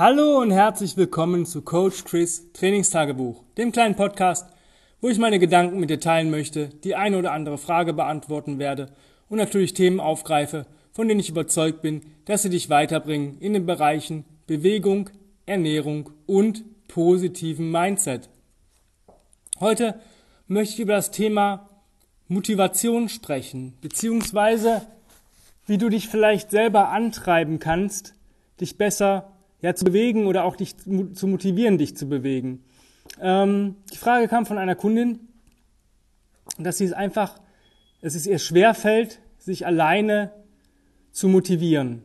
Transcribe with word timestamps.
Hallo 0.00 0.38
und 0.38 0.50
herzlich 0.50 0.96
willkommen 0.96 1.44
zu 1.44 1.60
Coach 1.60 2.04
Chris 2.04 2.50
Trainingstagebuch, 2.54 3.44
dem 3.58 3.70
kleinen 3.70 3.96
Podcast, 3.96 4.48
wo 5.02 5.10
ich 5.10 5.18
meine 5.18 5.38
Gedanken 5.38 5.78
mit 5.78 5.90
dir 5.90 6.00
teilen 6.00 6.30
möchte, 6.30 6.68
die 6.68 6.94
eine 6.94 7.18
oder 7.18 7.32
andere 7.32 7.58
Frage 7.58 7.92
beantworten 7.92 8.58
werde 8.58 8.86
und 9.28 9.36
natürlich 9.36 9.74
Themen 9.74 10.00
aufgreife, 10.00 10.64
von 10.90 11.06
denen 11.06 11.20
ich 11.20 11.28
überzeugt 11.28 11.82
bin, 11.82 12.00
dass 12.24 12.40
sie 12.40 12.48
dich 12.48 12.70
weiterbringen 12.70 13.36
in 13.40 13.52
den 13.52 13.66
Bereichen 13.66 14.24
Bewegung, 14.46 15.10
Ernährung 15.44 16.08
und 16.24 16.64
positiven 16.88 17.70
Mindset. 17.70 18.30
Heute 19.58 20.00
möchte 20.46 20.76
ich 20.76 20.80
über 20.80 20.94
das 20.94 21.10
Thema 21.10 21.68
Motivation 22.26 23.10
sprechen, 23.10 23.74
beziehungsweise 23.82 24.80
wie 25.66 25.76
du 25.76 25.90
dich 25.90 26.08
vielleicht 26.08 26.50
selber 26.50 26.88
antreiben 26.88 27.58
kannst, 27.58 28.14
dich 28.62 28.78
besser 28.78 29.30
ja, 29.62 29.74
zu 29.74 29.84
bewegen 29.84 30.26
oder 30.26 30.44
auch 30.44 30.56
dich 30.56 30.76
zu 30.76 31.26
motivieren, 31.26 31.78
dich 31.78 31.96
zu 31.96 32.08
bewegen. 32.08 32.64
Ähm, 33.20 33.76
die 33.92 33.98
Frage 33.98 34.28
kam 34.28 34.46
von 34.46 34.58
einer 34.58 34.74
Kundin, 34.74 35.20
dass 36.58 36.78
sie 36.78 36.84
es 36.84 36.92
einfach, 36.92 37.40
dass 38.00 38.14
es 38.14 38.26
ihr 38.26 38.38
schwerfällt, 38.38 39.20
sich 39.38 39.66
alleine 39.66 40.32
zu 41.12 41.28
motivieren. 41.28 42.02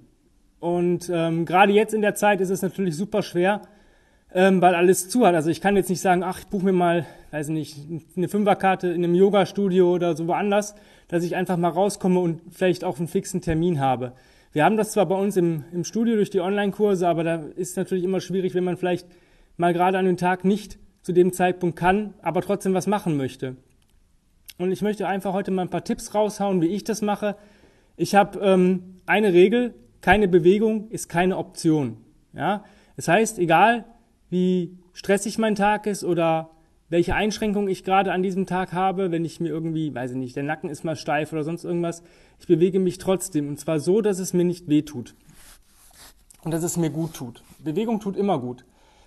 Und 0.60 1.12
ähm, 1.14 1.46
gerade 1.46 1.74
jetzt 1.74 1.94
in 1.94 2.02
der 2.02 2.16
Zeit 2.16 2.42
ist 2.42 2.50
es 2.50 2.62
natürlich 2.62 2.96
super 2.96 3.22
schwer, 3.22 3.62
ähm, 4.34 4.62
weil 4.62 4.74
alles 4.76 5.10
zu 5.10 5.26
hat. 5.26 5.36
Also 5.36 5.50
ich 5.50 5.62
kann 5.62 5.76
jetzt 5.76 5.90
nicht 5.90 6.02
sagen, 6.02 6.24
ach, 6.24 6.40
ich 6.40 6.48
buche 6.48 6.66
mir 6.66 6.74
mal, 6.74 7.06
weiß 7.32 7.50
nicht, 7.50 7.78
eine 8.18 8.28
Fünferkarte 8.28 8.88
in 8.88 9.04
einem 9.04 9.16
Yoga-Studio 9.16 9.94
oder 9.94 10.16
so 10.16 10.28
woanders, 10.28 10.76
dass 11.08 11.24
ich 11.24 11.36
einfach 11.36 11.58
mal 11.58 11.70
rauskomme 11.70 12.20
und 12.20 12.42
vielleicht 12.52 12.84
auch 12.84 12.98
einen 12.98 13.08
fixen 13.08 13.42
Termin 13.42 13.80
habe. 13.80 14.14
Wir 14.56 14.64
haben 14.64 14.78
das 14.78 14.94
zwar 14.94 15.06
bei 15.06 15.16
uns 15.16 15.36
im, 15.36 15.66
im 15.74 15.84
Studio 15.84 16.16
durch 16.16 16.30
die 16.30 16.40
Online-Kurse, 16.40 17.06
aber 17.10 17.26
da 17.26 17.36
ist 17.58 17.76
natürlich 17.76 18.06
immer 18.06 18.22
schwierig, 18.22 18.56
wenn 18.56 18.64
man 18.64 18.78
vielleicht 18.78 19.06
mal 19.58 19.74
gerade 19.74 19.98
an 19.98 20.06
den 20.06 20.16
Tag 20.16 20.46
nicht 20.46 20.80
zu 21.02 21.12
dem 21.12 21.34
Zeitpunkt 21.34 21.78
kann, 21.78 22.14
aber 22.22 22.42
trotzdem 22.42 22.74
was 22.74 22.88
machen 22.88 23.18
möchte. 23.18 23.58
Und 24.58 24.72
ich 24.72 24.82
möchte 24.82 25.10
einfach 25.10 25.34
heute 25.34 25.52
mal 25.52 25.64
ein 25.64 25.70
paar 25.70 25.84
Tipps 25.84 26.16
raushauen, 26.16 26.62
wie 26.62 26.68
ich 26.68 26.86
das 26.86 27.02
mache. 27.02 27.36
Ich 27.98 28.16
habe 28.16 28.40
ähm, 28.40 29.02
eine 29.06 29.34
Regel, 29.34 29.74
keine 30.00 30.30
Bewegung 30.30 30.90
ist 30.90 31.10
keine 31.10 31.36
Option. 31.36 31.98
Ja? 32.32 32.64
Das 32.96 33.10
heißt, 33.10 33.40
egal 33.40 33.84
wie 34.30 34.78
stressig 34.94 35.38
mein 35.38 35.56
Tag 35.56 35.86
ist 35.86 36.06
oder 36.06 36.52
welche 36.90 37.16
Einschränkungen 37.16 37.70
ich 37.70 37.84
gerade 37.84 38.12
an 38.12 38.22
diesem 38.22 38.46
Tag 38.46 38.74
habe, 38.74 39.12
wenn 39.12 39.26
ich 39.26 39.40
mir 39.40 39.50
irgendwie, 39.50 39.94
weiß 39.94 40.12
ich 40.12 40.18
nicht, 40.18 40.36
der 40.36 40.44
Nacken 40.44 40.70
ist 40.70 40.84
mal 40.84 40.96
steif 40.96 41.34
oder 41.34 41.44
sonst 41.44 41.64
irgendwas. 41.64 42.04
Ich 42.40 42.48
bewege 42.48 42.80
mich 42.80 42.98
trotzdem 42.98 43.48
und 43.48 43.60
zwar 43.60 43.80
so, 43.80 44.02
dass 44.02 44.20
es 44.20 44.34
mir 44.34 44.46
nicht 44.46 44.70
weh 44.70 44.84
tut 44.84 45.16
und 46.44 46.52
dass 46.52 46.64
es 46.64 46.78
mir 46.78 46.92
gut 46.92 47.14
tut. 47.14 47.44
Bewegung 47.60 48.00
tut 48.00 48.16
immer 48.16 48.40
gut. 48.40 48.66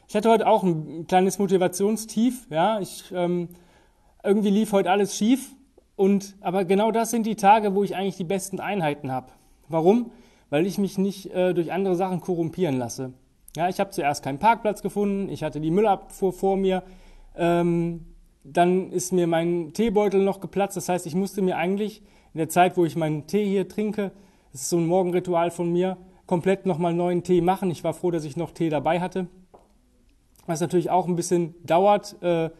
Ich 0.09 0.17
hatte 0.17 0.31
heute 0.31 0.47
auch 0.47 0.63
ein 0.63 1.07
kleines 1.07 1.39
Motivationstief, 1.39 2.47
ja, 2.51 2.81
ich 2.81 3.13
ähm, 3.13 3.49
irgendwie 4.25 4.51
lief 4.51 4.73
heute 4.73 4.91
alles 4.91 5.17
schief 5.17 5.53
und 5.97 6.35
aber 6.41 6.65
genau 6.65 6.91
das 6.91 7.11
sind 7.11 7.27
die 7.27 7.37
Tage, 7.37 7.75
wo 7.75 7.85
ich 7.85 7.95
eigentlich 7.95 8.17
die 8.17 8.25
besten 8.25 8.59
Einheiten 8.59 9.13
habe. 9.13 9.29
Warum? 9.69 10.11
Weil 10.51 10.67
ich 10.67 10.79
mich 10.79 10.99
nicht 10.99 11.31
äh, 11.33 11.53
durch 11.53 11.73
andere 11.73 11.95
Sachen 11.95 12.21
korrumpieren 12.21 12.79
lasse. 12.79 13.13
Ja, 13.55 13.69
ich 13.69 13.81
habe 13.81 13.91
zuerst 13.91 14.25
keinen 14.25 14.39
Parkplatz 14.39 14.83
gefunden, 14.83 15.29
ich 15.29 15.43
hatte 15.43 15.61
die 15.61 15.71
Müllabfuhr 15.71 16.33
vor 16.33 16.57
mir, 16.57 16.83
ähm, 17.39 18.05
dann 18.45 18.93
ist 18.93 19.13
mir 19.13 19.27
mein 19.27 19.73
Teebeutel 19.73 20.23
noch 20.23 20.41
geplatzt. 20.41 20.77
Das 20.77 20.89
heißt, 20.89 21.07
ich 21.07 21.15
musste 21.15 21.43
mir 21.43 21.57
eigentlich 21.57 22.03
in 22.35 22.39
der 22.39 22.49
Zeit, 22.49 22.77
wo 22.77 22.85
ich 22.85 22.97
meinen 22.97 23.27
Tee 23.27 23.47
hier 23.47 23.69
trinke, 23.69 24.13
das 24.53 24.63
ist 24.63 24.71
so 24.71 24.79
ein 24.79 24.87
Morgenritual 24.87 25.51
von 25.51 25.73
mir, 25.73 25.97
komplett 26.27 26.67
nochmal 26.67 26.95
neuen 26.95 27.23
Tee 27.23 27.41
machen. 27.41 27.71
Ich 27.71 27.85
war 27.85 27.95
froh, 27.95 28.11
dass 28.11 28.25
ich 28.25 28.37
noch 28.37 28.53
Tee 28.53 28.69
dabei 28.69 29.01
hatte. 29.01 29.29
Was 30.47 30.61
natürlich 30.61 30.91
auch 30.91 31.07
ein 31.07 31.17
bisschen 31.17 31.55
dauert, 31.65 32.21
äh, 32.23 32.51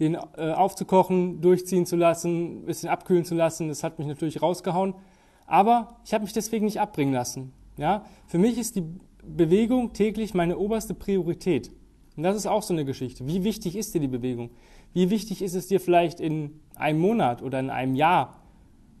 den 0.00 0.14
äh, 0.14 0.52
aufzukochen, 0.52 1.40
durchziehen 1.40 1.86
zu 1.86 1.96
lassen, 1.96 2.62
ein 2.62 2.66
bisschen 2.66 2.88
abkühlen 2.88 3.24
zu 3.24 3.34
lassen. 3.34 3.68
Das 3.68 3.82
hat 3.82 3.98
mich 3.98 4.08
natürlich 4.08 4.42
rausgehauen. 4.42 4.94
Aber 5.46 5.96
ich 6.04 6.12
habe 6.12 6.24
mich 6.24 6.32
deswegen 6.32 6.66
nicht 6.66 6.80
abbringen 6.80 7.14
lassen. 7.14 7.52
Ja? 7.76 8.04
Für 8.26 8.38
mich 8.38 8.58
ist 8.58 8.76
die 8.76 8.84
Bewegung 9.22 9.92
täglich 9.92 10.34
meine 10.34 10.58
oberste 10.58 10.94
Priorität. 10.94 11.70
Und 12.16 12.22
das 12.22 12.36
ist 12.36 12.46
auch 12.46 12.62
so 12.62 12.72
eine 12.72 12.84
Geschichte. 12.84 13.26
Wie 13.26 13.44
wichtig 13.44 13.76
ist 13.76 13.94
dir 13.94 14.00
die 14.00 14.08
Bewegung? 14.08 14.50
Wie 14.94 15.10
wichtig 15.10 15.42
ist 15.42 15.54
es 15.54 15.66
dir 15.66 15.80
vielleicht 15.80 16.20
in 16.20 16.60
einem 16.74 16.98
Monat 17.00 17.42
oder 17.42 17.60
in 17.60 17.70
einem 17.70 17.94
Jahr, 17.94 18.40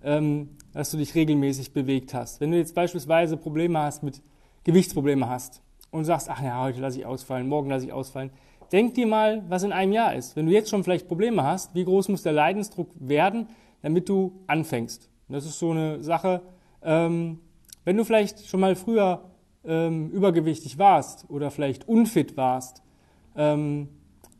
ähm, 0.02 0.50
dass 0.72 0.90
du 0.90 0.98
dich 0.98 1.14
regelmäßig 1.14 1.72
bewegt 1.72 2.12
hast? 2.12 2.40
Wenn 2.40 2.50
du 2.50 2.58
jetzt 2.58 2.74
beispielsweise 2.74 3.36
Probleme 3.36 3.78
hast 3.78 4.02
mit 4.02 4.22
Gewichtsprobleme 4.64 5.28
hast 5.28 5.62
und 5.90 6.04
sagst, 6.04 6.28
ach 6.28 6.42
ja, 6.42 6.60
heute 6.60 6.80
lasse 6.80 6.98
ich 6.98 7.06
ausfallen, 7.06 7.48
morgen 7.48 7.70
lasse 7.70 7.86
ich 7.86 7.92
ausfallen, 7.92 8.30
denk 8.72 8.94
dir 8.94 9.06
mal, 9.06 9.44
was 9.48 9.62
in 9.62 9.72
einem 9.72 9.92
Jahr 9.92 10.14
ist. 10.14 10.36
Wenn 10.36 10.46
du 10.46 10.52
jetzt 10.52 10.68
schon 10.68 10.84
vielleicht 10.84 11.08
Probleme 11.08 11.42
hast, 11.42 11.74
wie 11.74 11.84
groß 11.84 12.08
muss 12.08 12.22
der 12.22 12.32
Leidensdruck 12.32 12.90
werden, 12.98 13.48
damit 13.82 14.08
du 14.08 14.40
anfängst? 14.46 15.08
Das 15.28 15.46
ist 15.46 15.58
so 15.58 15.70
eine 15.70 16.02
Sache. 16.02 16.42
Ähm, 16.82 17.40
wenn 17.84 17.96
du 17.96 18.04
vielleicht 18.04 18.46
schon 18.46 18.60
mal 18.60 18.76
früher 18.76 19.22
ähm, 19.64 20.10
übergewichtig 20.10 20.78
warst 20.78 21.24
oder 21.28 21.50
vielleicht 21.50 21.88
unfit 21.88 22.36
warst, 22.36 22.82
ähm, 23.36 23.88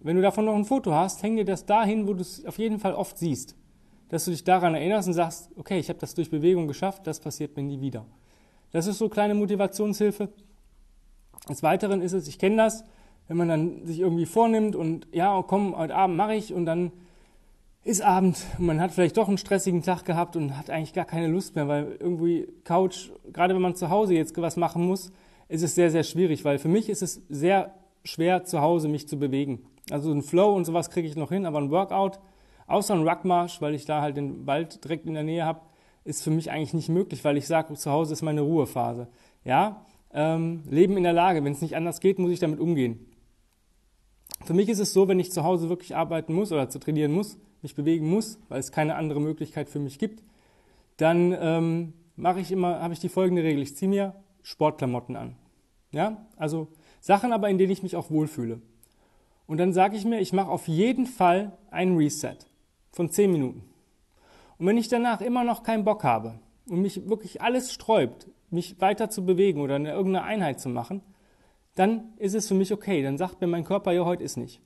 wenn 0.01 0.17
du 0.17 0.23
davon 0.23 0.45
noch 0.45 0.55
ein 0.55 0.65
Foto 0.65 0.93
hast, 0.93 1.23
häng 1.23 1.37
dir 1.37 1.45
das 1.45 1.67
dahin, 1.67 2.07
wo 2.07 2.15
du 2.15 2.21
es 2.21 2.45
auf 2.45 2.59
jeden 2.59 2.79
Fall 2.79 2.95
oft 2.95 3.19
siehst. 3.19 3.57
Dass 4.09 4.25
du 4.25 4.31
dich 4.31 4.45
daran 4.45 4.75
erinnerst 4.75 5.09
und 5.09 5.15
sagst, 5.15 5.51
okay, 5.57 5.79
ich 5.79 5.89
habe 5.89 5.99
das 5.99 6.15
durch 6.15 6.31
Bewegung 6.31 6.69
geschafft, 6.69 7.07
das 7.07 7.21
passiert 7.21 7.57
mir 7.57 7.63
nie 7.63 7.81
wieder. 7.81 8.07
Das 8.73 8.87
ist 8.87 8.99
so 8.99 9.09
kleine 9.09 9.35
Motivationshilfe. 9.35 10.29
Des 11.49 11.63
Weiteren 11.63 12.03
ist 12.03 12.13
es, 12.13 12.29
ich 12.29 12.39
kenne 12.39 12.57
das, 12.57 12.85
wenn 13.29 13.37
man 13.37 13.49
dann 13.49 13.87
sich 13.87 14.01
irgendwie 14.01 14.27
vornimmt 14.27 14.77
und 14.77 15.07
ja, 15.13 15.43
komm, 15.47 15.77
heute 15.77 15.95
Abend 15.95 16.17
mache 16.17 16.35
ich 16.35 16.53
und 16.55 16.67
dann 16.67 16.93
ist 17.83 18.03
Abend 18.03 18.37
und 18.59 18.67
man 18.67 18.81
hat 18.81 18.93
vielleicht 18.93 19.17
doch 19.17 19.29
einen 19.29 19.39
stressigen 19.39 19.83
Tag 19.83 20.05
gehabt 20.05 20.37
und 20.37 20.57
hat 20.57 20.71
eigentlich 20.71 20.93
gar 20.93 21.05
keine 21.05 21.29
Lust 21.29 21.55
mehr, 21.55 21.69
weil 21.69 21.97
irgendwie 22.01 22.49
Couch, 22.65 23.11
gerade 23.33 23.55
wenn 23.55 23.63
man 23.63 23.77
zu 23.77 23.91
Hause 23.91 24.15
jetzt 24.15 24.37
was 24.37 24.57
machen 24.57 24.87
muss, 24.87 25.13
ist 25.49 25.63
es 25.63 25.75
sehr, 25.75 25.91
sehr 25.91 26.03
schwierig, 26.03 26.45
weil 26.45 26.59
für 26.59 26.69
mich 26.69 26.89
ist 26.89 27.03
es 27.03 27.23
sehr 27.29 27.75
schwer 28.07 28.45
zu 28.45 28.61
Hause 28.61 28.89
mich 28.89 29.09
zu 29.09 29.19
bewegen. 29.19 29.67
Also 29.91 30.13
ein 30.13 30.23
Flow 30.23 30.55
und 30.55 30.65
sowas 30.65 30.91
kriege 30.91 31.09
ich 31.09 31.17
noch 31.17 31.31
hin, 31.31 31.47
aber 31.47 31.59
ein 31.59 31.71
Workout, 31.71 32.19
außer 32.67 32.95
ein 32.95 33.07
Ruckmarsch, 33.07 33.61
weil 33.61 33.75
ich 33.75 33.85
da 33.85 34.01
halt 34.01 34.17
den 34.17 34.47
Wald 34.47 34.83
direkt 34.85 35.07
in 35.07 35.15
der 35.15 35.23
Nähe 35.23 35.45
habe, 35.45 35.61
ist 36.05 36.23
für 36.23 36.31
mich 36.31 36.51
eigentlich 36.51 36.75
nicht 36.75 36.89
möglich, 36.89 37.25
weil 37.25 37.37
ich 37.37 37.47
sage, 37.47 37.75
zu 37.75 37.91
Hause 37.91 38.13
ist 38.13 38.23
meine 38.23 38.41
Ruhephase. 38.41 39.09
Ja, 39.45 39.85
ähm, 40.13 40.63
Leben 40.71 40.97
in 40.97 41.03
der 41.03 41.13
Lage, 41.13 41.45
wenn 41.45 41.53
es 41.53 41.63
nicht 41.63 41.77
anders 41.77 42.01
geht, 42.01 42.19
muss 42.19 42.31
ich 42.31 42.39
damit 42.39 42.61
umgehen. 42.61 43.07
Für 44.45 44.55
mich 44.55 44.69
ist 44.69 44.79
es 44.79 44.93
so, 44.93 45.09
wenn 45.09 45.19
ich 45.19 45.33
zu 45.33 45.45
Hause 45.45 45.69
wirklich 45.69 45.97
arbeiten 45.97 46.33
muss 46.33 46.53
oder 46.53 46.69
zu 46.69 46.79
trainieren 46.79 47.13
muss, 47.13 47.39
mich 47.63 47.75
bewegen 47.75 48.09
muss, 48.09 48.39
weil 48.49 48.61
es 48.61 48.71
keine 48.71 48.95
andere 48.95 49.21
Möglichkeit 49.21 49.69
für 49.69 49.81
mich 49.81 49.99
gibt, 49.99 50.23
dann 50.97 51.37
ähm, 51.39 51.93
mache 52.15 52.41
ich 52.41 52.53
immer, 52.53 52.81
habe 52.81 52.95
ich 52.95 53.01
die 53.01 53.09
folgende 53.09 53.43
Regel: 53.43 53.63
Ich 53.63 53.77
ziehe 53.77 53.89
mir 53.89 54.15
Sportklamotten 54.43 55.17
an. 55.17 55.37
Ja, 55.93 56.27
also 56.37 56.69
Sachen 57.07 57.33
aber, 57.33 57.49
in 57.49 57.57
denen 57.57 57.71
ich 57.71 57.85
mich 57.85 57.95
auch 57.95 58.11
wohlfühle. 58.11 58.61
Und 59.47 59.59
dann 59.59 59.73
sage 59.73 59.97
ich 59.97 60.05
mir, 60.05 60.19
ich 60.19 60.33
mache 60.33 60.51
auf 60.51 60.67
jeden 60.67 61.07
Fall 61.07 61.57
einen 61.71 61.97
Reset 61.97 62.35
von 62.91 63.09
10 63.09 63.31
Minuten. 63.31 63.63
Und 64.59 64.67
wenn 64.67 64.77
ich 64.77 64.89
danach 64.89 65.21
immer 65.21 65.45
noch 65.45 65.63
keinen 65.63 65.85
Bock 65.85 66.03
habe 66.03 66.41
und 66.69 66.83
mich 66.83 67.09
wirklich 67.09 67.41
alles 67.41 67.73
sträubt, 67.73 68.27
mich 68.51 68.81
weiter 68.81 69.09
zu 69.09 69.25
bewegen 69.25 69.61
oder 69.61 69.77
eine, 69.77 69.93
irgendeine 69.93 70.27
Einheit 70.27 70.59
zu 70.59 70.69
machen, 70.69 71.01
dann 71.77 72.13
ist 72.17 72.35
es 72.35 72.49
für 72.49 72.55
mich 72.55 72.73
okay. 72.73 73.05
Dann 73.05 73.19
sagt 73.19 73.41
mir 73.41 73.47
mein 73.47 73.63
Körper, 73.63 73.93
ja, 73.93 74.05
heute 74.05 74.25
ist 74.25 74.37
nicht. 74.37 74.61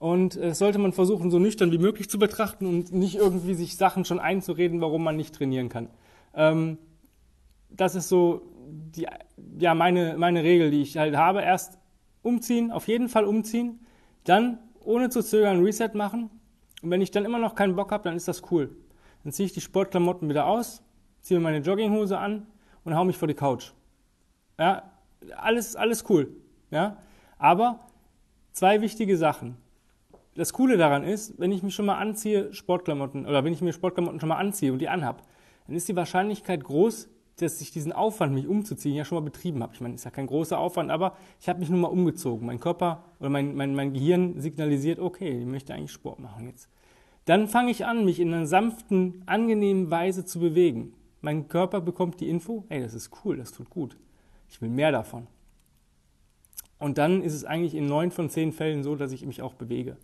Und 0.00 0.34
das 0.34 0.42
äh, 0.42 0.54
sollte 0.54 0.80
man 0.80 0.92
versuchen, 0.92 1.30
so 1.30 1.38
nüchtern 1.38 1.70
wie 1.70 1.78
möglich 1.78 2.10
zu 2.10 2.18
betrachten 2.18 2.66
und 2.66 2.92
nicht 2.92 3.14
irgendwie 3.14 3.54
sich 3.54 3.76
Sachen 3.76 4.04
schon 4.04 4.18
einzureden, 4.18 4.80
warum 4.80 5.04
man 5.04 5.14
nicht 5.16 5.32
trainieren 5.32 5.68
kann. 5.68 5.90
Ähm, 6.34 6.78
das 7.70 7.94
ist 7.94 8.08
so 8.08 8.42
die, 8.72 9.06
ja, 9.58 9.74
meine, 9.74 10.16
meine 10.16 10.42
Regel, 10.42 10.70
die 10.70 10.82
ich 10.82 10.96
halt 10.96 11.16
habe. 11.16 11.42
Erst 11.42 11.78
umziehen, 12.22 12.70
auf 12.70 12.88
jeden 12.88 13.08
Fall 13.08 13.24
umziehen, 13.24 13.80
dann 14.24 14.58
ohne 14.80 15.10
zu 15.10 15.22
zögern 15.22 15.62
Reset 15.62 15.90
machen. 15.94 16.30
Und 16.82 16.90
wenn 16.90 17.00
ich 17.00 17.10
dann 17.10 17.24
immer 17.24 17.38
noch 17.38 17.54
keinen 17.54 17.76
Bock 17.76 17.92
habe, 17.92 18.04
dann 18.04 18.16
ist 18.16 18.28
das 18.28 18.42
cool. 18.50 18.74
Dann 19.22 19.32
ziehe 19.32 19.46
ich 19.46 19.52
die 19.52 19.60
Sportklamotten 19.60 20.28
wieder 20.28 20.46
aus, 20.46 20.82
ziehe 21.20 21.38
meine 21.38 21.58
Jogginghose 21.58 22.18
an 22.18 22.46
und 22.84 22.96
hau 22.96 23.04
mich 23.04 23.16
vor 23.16 23.28
die 23.28 23.34
Couch. 23.34 23.72
Ja, 24.58 24.90
alles, 25.36 25.76
alles 25.76 26.08
cool. 26.08 26.34
Ja, 26.70 26.96
aber 27.38 27.80
zwei 28.52 28.80
wichtige 28.80 29.16
Sachen. 29.16 29.56
Das 30.34 30.52
Coole 30.54 30.78
daran 30.78 31.04
ist, 31.04 31.38
wenn 31.38 31.52
ich 31.52 31.62
mich 31.62 31.74
schon 31.74 31.84
mal 31.86 31.98
anziehe, 31.98 32.52
Sportklamotten, 32.54 33.26
oder 33.26 33.44
wenn 33.44 33.52
ich 33.52 33.60
mir 33.60 33.72
Sportklamotten 33.72 34.18
schon 34.18 34.30
mal 34.30 34.36
anziehe 34.36 34.72
und 34.72 34.78
die 34.78 34.88
anhab, 34.88 35.22
dann 35.66 35.76
ist 35.76 35.88
die 35.88 35.96
Wahrscheinlichkeit 35.96 36.64
groß, 36.64 37.10
dass 37.42 37.60
ich 37.60 37.70
diesen 37.70 37.92
Aufwand, 37.92 38.34
mich 38.34 38.46
umzuziehen, 38.46 38.94
ja 38.94 39.04
schon 39.04 39.16
mal 39.16 39.24
betrieben 39.24 39.62
habe. 39.62 39.74
Ich 39.74 39.80
meine, 39.80 39.94
ist 39.94 40.04
ja 40.04 40.10
kein 40.10 40.26
großer 40.26 40.58
Aufwand, 40.58 40.90
aber 40.90 41.16
ich 41.40 41.48
habe 41.48 41.60
mich 41.60 41.68
nur 41.68 41.80
mal 41.80 41.88
umgezogen. 41.88 42.46
Mein 42.46 42.60
Körper 42.60 43.04
oder 43.20 43.28
mein, 43.28 43.54
mein, 43.54 43.74
mein 43.74 43.92
Gehirn 43.92 44.40
signalisiert, 44.40 44.98
okay, 44.98 45.40
ich 45.40 45.46
möchte 45.46 45.74
eigentlich 45.74 45.92
Sport 45.92 46.20
machen 46.20 46.46
jetzt. 46.46 46.68
Dann 47.24 47.48
fange 47.48 47.70
ich 47.70 47.86
an, 47.86 48.04
mich 48.04 48.18
in 48.18 48.32
einer 48.32 48.46
sanften, 48.46 49.22
angenehmen 49.26 49.90
Weise 49.90 50.24
zu 50.24 50.40
bewegen. 50.40 50.94
Mein 51.20 51.48
Körper 51.48 51.80
bekommt 51.80 52.20
die 52.20 52.28
Info, 52.28 52.64
hey, 52.68 52.82
das 52.82 52.94
ist 52.94 53.10
cool, 53.24 53.36
das 53.36 53.52
tut 53.52 53.70
gut. 53.70 53.96
Ich 54.48 54.60
will 54.60 54.68
mehr 54.68 54.90
davon. 54.90 55.28
Und 56.78 56.98
dann 56.98 57.22
ist 57.22 57.34
es 57.34 57.44
eigentlich 57.44 57.76
in 57.76 57.86
neun 57.86 58.10
von 58.10 58.28
zehn 58.28 58.52
Fällen 58.52 58.82
so, 58.82 58.96
dass 58.96 59.12
ich 59.12 59.24
mich 59.24 59.40
auch 59.40 59.54
bewege. 59.54 59.96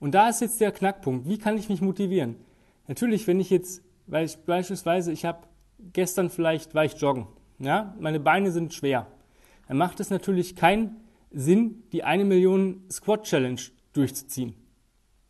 Und 0.00 0.14
da 0.14 0.28
ist 0.28 0.40
jetzt 0.40 0.60
der 0.60 0.72
Knackpunkt. 0.72 1.28
Wie 1.28 1.38
kann 1.38 1.56
ich 1.56 1.68
mich 1.68 1.80
motivieren? 1.80 2.34
Natürlich, 2.88 3.26
wenn 3.26 3.38
ich 3.38 3.50
jetzt, 3.50 3.82
weil 4.06 4.26
ich 4.26 4.36
beispielsweise, 4.38 5.12
ich 5.12 5.24
habe 5.24 5.38
gestern 5.78 6.30
vielleicht 6.30 6.74
war 6.74 6.84
ich 6.84 6.94
joggen, 7.00 7.26
ja, 7.58 7.94
meine 7.98 8.20
Beine 8.20 8.50
sind 8.50 8.74
schwer, 8.74 9.06
dann 9.68 9.76
macht 9.78 10.00
es 10.00 10.10
natürlich 10.10 10.56
keinen 10.56 10.96
Sinn, 11.30 11.82
die 11.92 12.04
eine 12.04 12.24
Million 12.24 12.82
Squat 12.90 13.24
Challenge 13.24 13.60
durchzuziehen. 13.92 14.54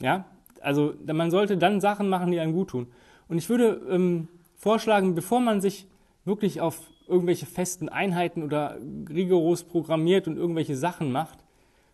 Ja, 0.00 0.26
also 0.60 0.94
man 1.06 1.30
sollte 1.30 1.56
dann 1.56 1.80
Sachen 1.80 2.08
machen, 2.08 2.30
die 2.30 2.40
einem 2.40 2.52
gut 2.52 2.70
tun. 2.70 2.88
Und 3.28 3.38
ich 3.38 3.48
würde 3.48 3.80
ähm, 3.88 4.28
vorschlagen, 4.56 5.14
bevor 5.14 5.40
man 5.40 5.60
sich 5.60 5.86
wirklich 6.24 6.60
auf 6.60 6.80
irgendwelche 7.08 7.46
festen 7.46 7.88
Einheiten 7.88 8.42
oder 8.42 8.78
rigoros 9.08 9.64
programmiert 9.64 10.26
und 10.26 10.36
irgendwelche 10.36 10.76
Sachen 10.76 11.12
macht, 11.12 11.38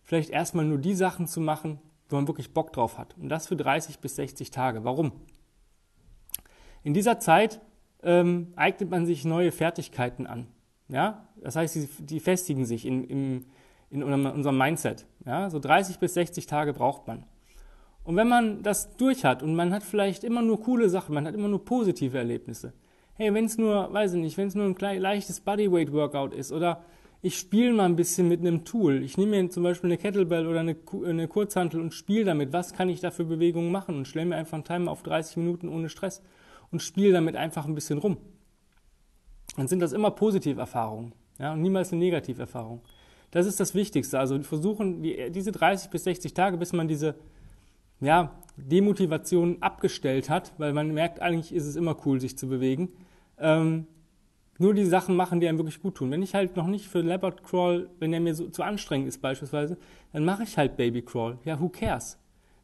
vielleicht 0.03 0.31
erstmal 0.31 0.65
nur 0.65 0.79
die 0.79 0.95
Sachen 0.95 1.27
zu 1.27 1.41
machen, 1.41 1.79
wo 2.09 2.17
man 2.17 2.27
wirklich 2.27 2.53
Bock 2.53 2.73
drauf 2.73 2.99
hat. 2.99 3.15
Und 3.19 3.29
das 3.29 3.47
für 3.47 3.57
30 3.57 3.99
bis 3.99 4.17
60 4.17 4.51
Tage. 4.51 4.85
Warum? 4.85 5.13
In 6.83 6.95
dieser 6.95 7.21
Zeit 7.21 7.61
ähm, 8.03 8.53
eignet 8.57 8.91
man 8.91 9.07
sich 9.07 9.25
neue 9.25 9.53
Fertigkeiten 9.53 10.27
an. 10.27 10.47
Ja? 10.89 11.27
Das 11.41 11.57
heißt, 11.57 11.75
die, 11.77 11.89
die 12.05 12.21
festigen 12.21 12.65
sich 12.65 12.87
in, 12.87 13.05
in, 13.05 13.47
in 13.91 14.03
unserem 14.03 14.59
Mindset. 14.59 15.07
Ja? 15.25 15.51
So 15.51 15.59
30 15.59 15.99
bis 15.99 16.15
60 16.15 16.47
Tage 16.47 16.73
braucht 16.73 17.07
man. 17.07 17.25
Und 18.05 18.17
wenn 18.17 18.29
man 18.29 18.63
das 18.63 18.97
durch 18.97 19.25
hat 19.25 19.43
und 19.43 19.55
man 19.55 19.73
hat 19.73 19.83
vielleicht 19.83 20.25
immer 20.25 20.43
nur 20.43 20.61
coole 20.61 20.89
Sachen, 20.89 21.15
man 21.15 21.27
hat 21.27 21.35
immer 21.35 21.49
nur 21.49 21.65
positive 21.65 22.19
Erlebnisse, 22.19 22.73
hey, 23.15 23.33
wenn 23.33 23.45
es 23.45 23.59
nur, 23.59 23.93
weiß 23.93 24.15
ich 24.15 24.21
nicht, 24.21 24.37
wenn 24.39 24.49
es 24.49 24.55
nur 24.55 24.65
ein 24.67 25.01
leichtes 25.01 25.41
Bodyweight-Workout 25.41 26.35
ist 26.35 26.51
oder 26.51 26.83
ich 27.25 27.39
spiele 27.39 27.73
mal 27.73 27.85
ein 27.85 27.95
bisschen 27.95 28.27
mit 28.27 28.41
einem 28.41 28.65
Tool. 28.65 29.05
Ich 29.05 29.17
nehme 29.17 29.41
mir 29.41 29.49
zum 29.49 29.63
Beispiel 29.63 29.89
eine 29.89 29.99
Kettlebell 29.99 30.49
oder 30.49 30.59
eine, 30.59 30.77
eine 31.05 31.29
Kurzhantel 31.29 31.81
und 31.81 31.95
spiele 31.95 32.25
damit. 32.25 32.53
Was 32.53 32.73
kann 32.73 32.89
ich 32.89 32.99
da 32.99 33.13
für 33.13 33.25
Bewegungen 33.25 33.71
machen? 33.71 33.97
Und 33.97 34.09
stelle 34.09 34.27
mir 34.27 34.35
einfach 34.35 34.55
einen 34.55 34.65
Timer 34.65 34.91
auf 34.91 35.05
30 35.05 35.37
Minuten 35.37 35.69
ohne 35.69 35.89
Stress 35.89 36.21
und 36.73 36.83
spiele 36.83 37.13
damit 37.13 37.37
einfach 37.37 37.67
ein 37.67 37.75
bisschen 37.75 37.99
rum. 37.99 38.17
Dann 39.57 39.69
sind 39.69 39.81
das 39.81 39.93
immer 39.93 40.11
Positiverfahrungen 40.11 41.13
ja, 41.39 41.53
und 41.53 41.61
niemals 41.61 41.93
eine 41.93 42.01
Negativerfahrung. 42.01 42.81
Das 43.31 43.47
ist 43.47 43.61
das 43.61 43.75
Wichtigste. 43.75 44.19
Also 44.19 44.41
versuchen 44.43 45.03
die, 45.03 45.31
diese 45.31 45.53
30 45.53 45.91
bis 45.91 46.05
60 46.05 46.35
Tage, 46.35 46.57
bis 46.57 46.73
man 46.73 46.89
diese 46.89 47.15
ja, 48.01 48.33
Demotivation 48.57 49.59
abgestellt 49.61 50.29
hat, 50.29 50.53
weil 50.59 50.73
man 50.73 50.93
merkt, 50.93 51.21
eigentlich 51.21 51.55
ist 51.55 51.67
es 51.67 51.77
immer 51.77 51.97
cool, 52.05 52.21
sich 52.21 52.37
zu 52.37 52.49
bewegen. 52.49 52.91
Ähm, 53.39 53.87
nur 54.59 54.75
die 54.75 54.85
Sachen 54.85 55.17
machen, 55.17 55.41
die 55.41 55.49
einem 55.49 55.59
wirklich 55.59 55.81
gut 55.81 55.97
tun. 55.97 56.11
Wenn 56.11 56.23
ich 56.23 56.35
halt 56.35 56.57
noch 56.57 56.67
nicht 56.67 56.89
für 56.89 57.01
Leopard 57.01 57.43
Crawl, 57.43 57.91
wenn 57.99 58.13
der 58.13 58.21
mir 58.21 58.35
so 58.35 58.49
zu 58.49 58.63
anstrengend 58.63 59.09
ist 59.09 59.21
beispielsweise, 59.23 59.79
dann 60.13 60.25
mache 60.25 60.43
ich 60.43 60.59
halt 60.59 60.77
Baby 60.77 61.03
Crawl. 61.03 61.39
Ja, 61.45 61.59
who 61.59 61.69
cares? 61.69 62.19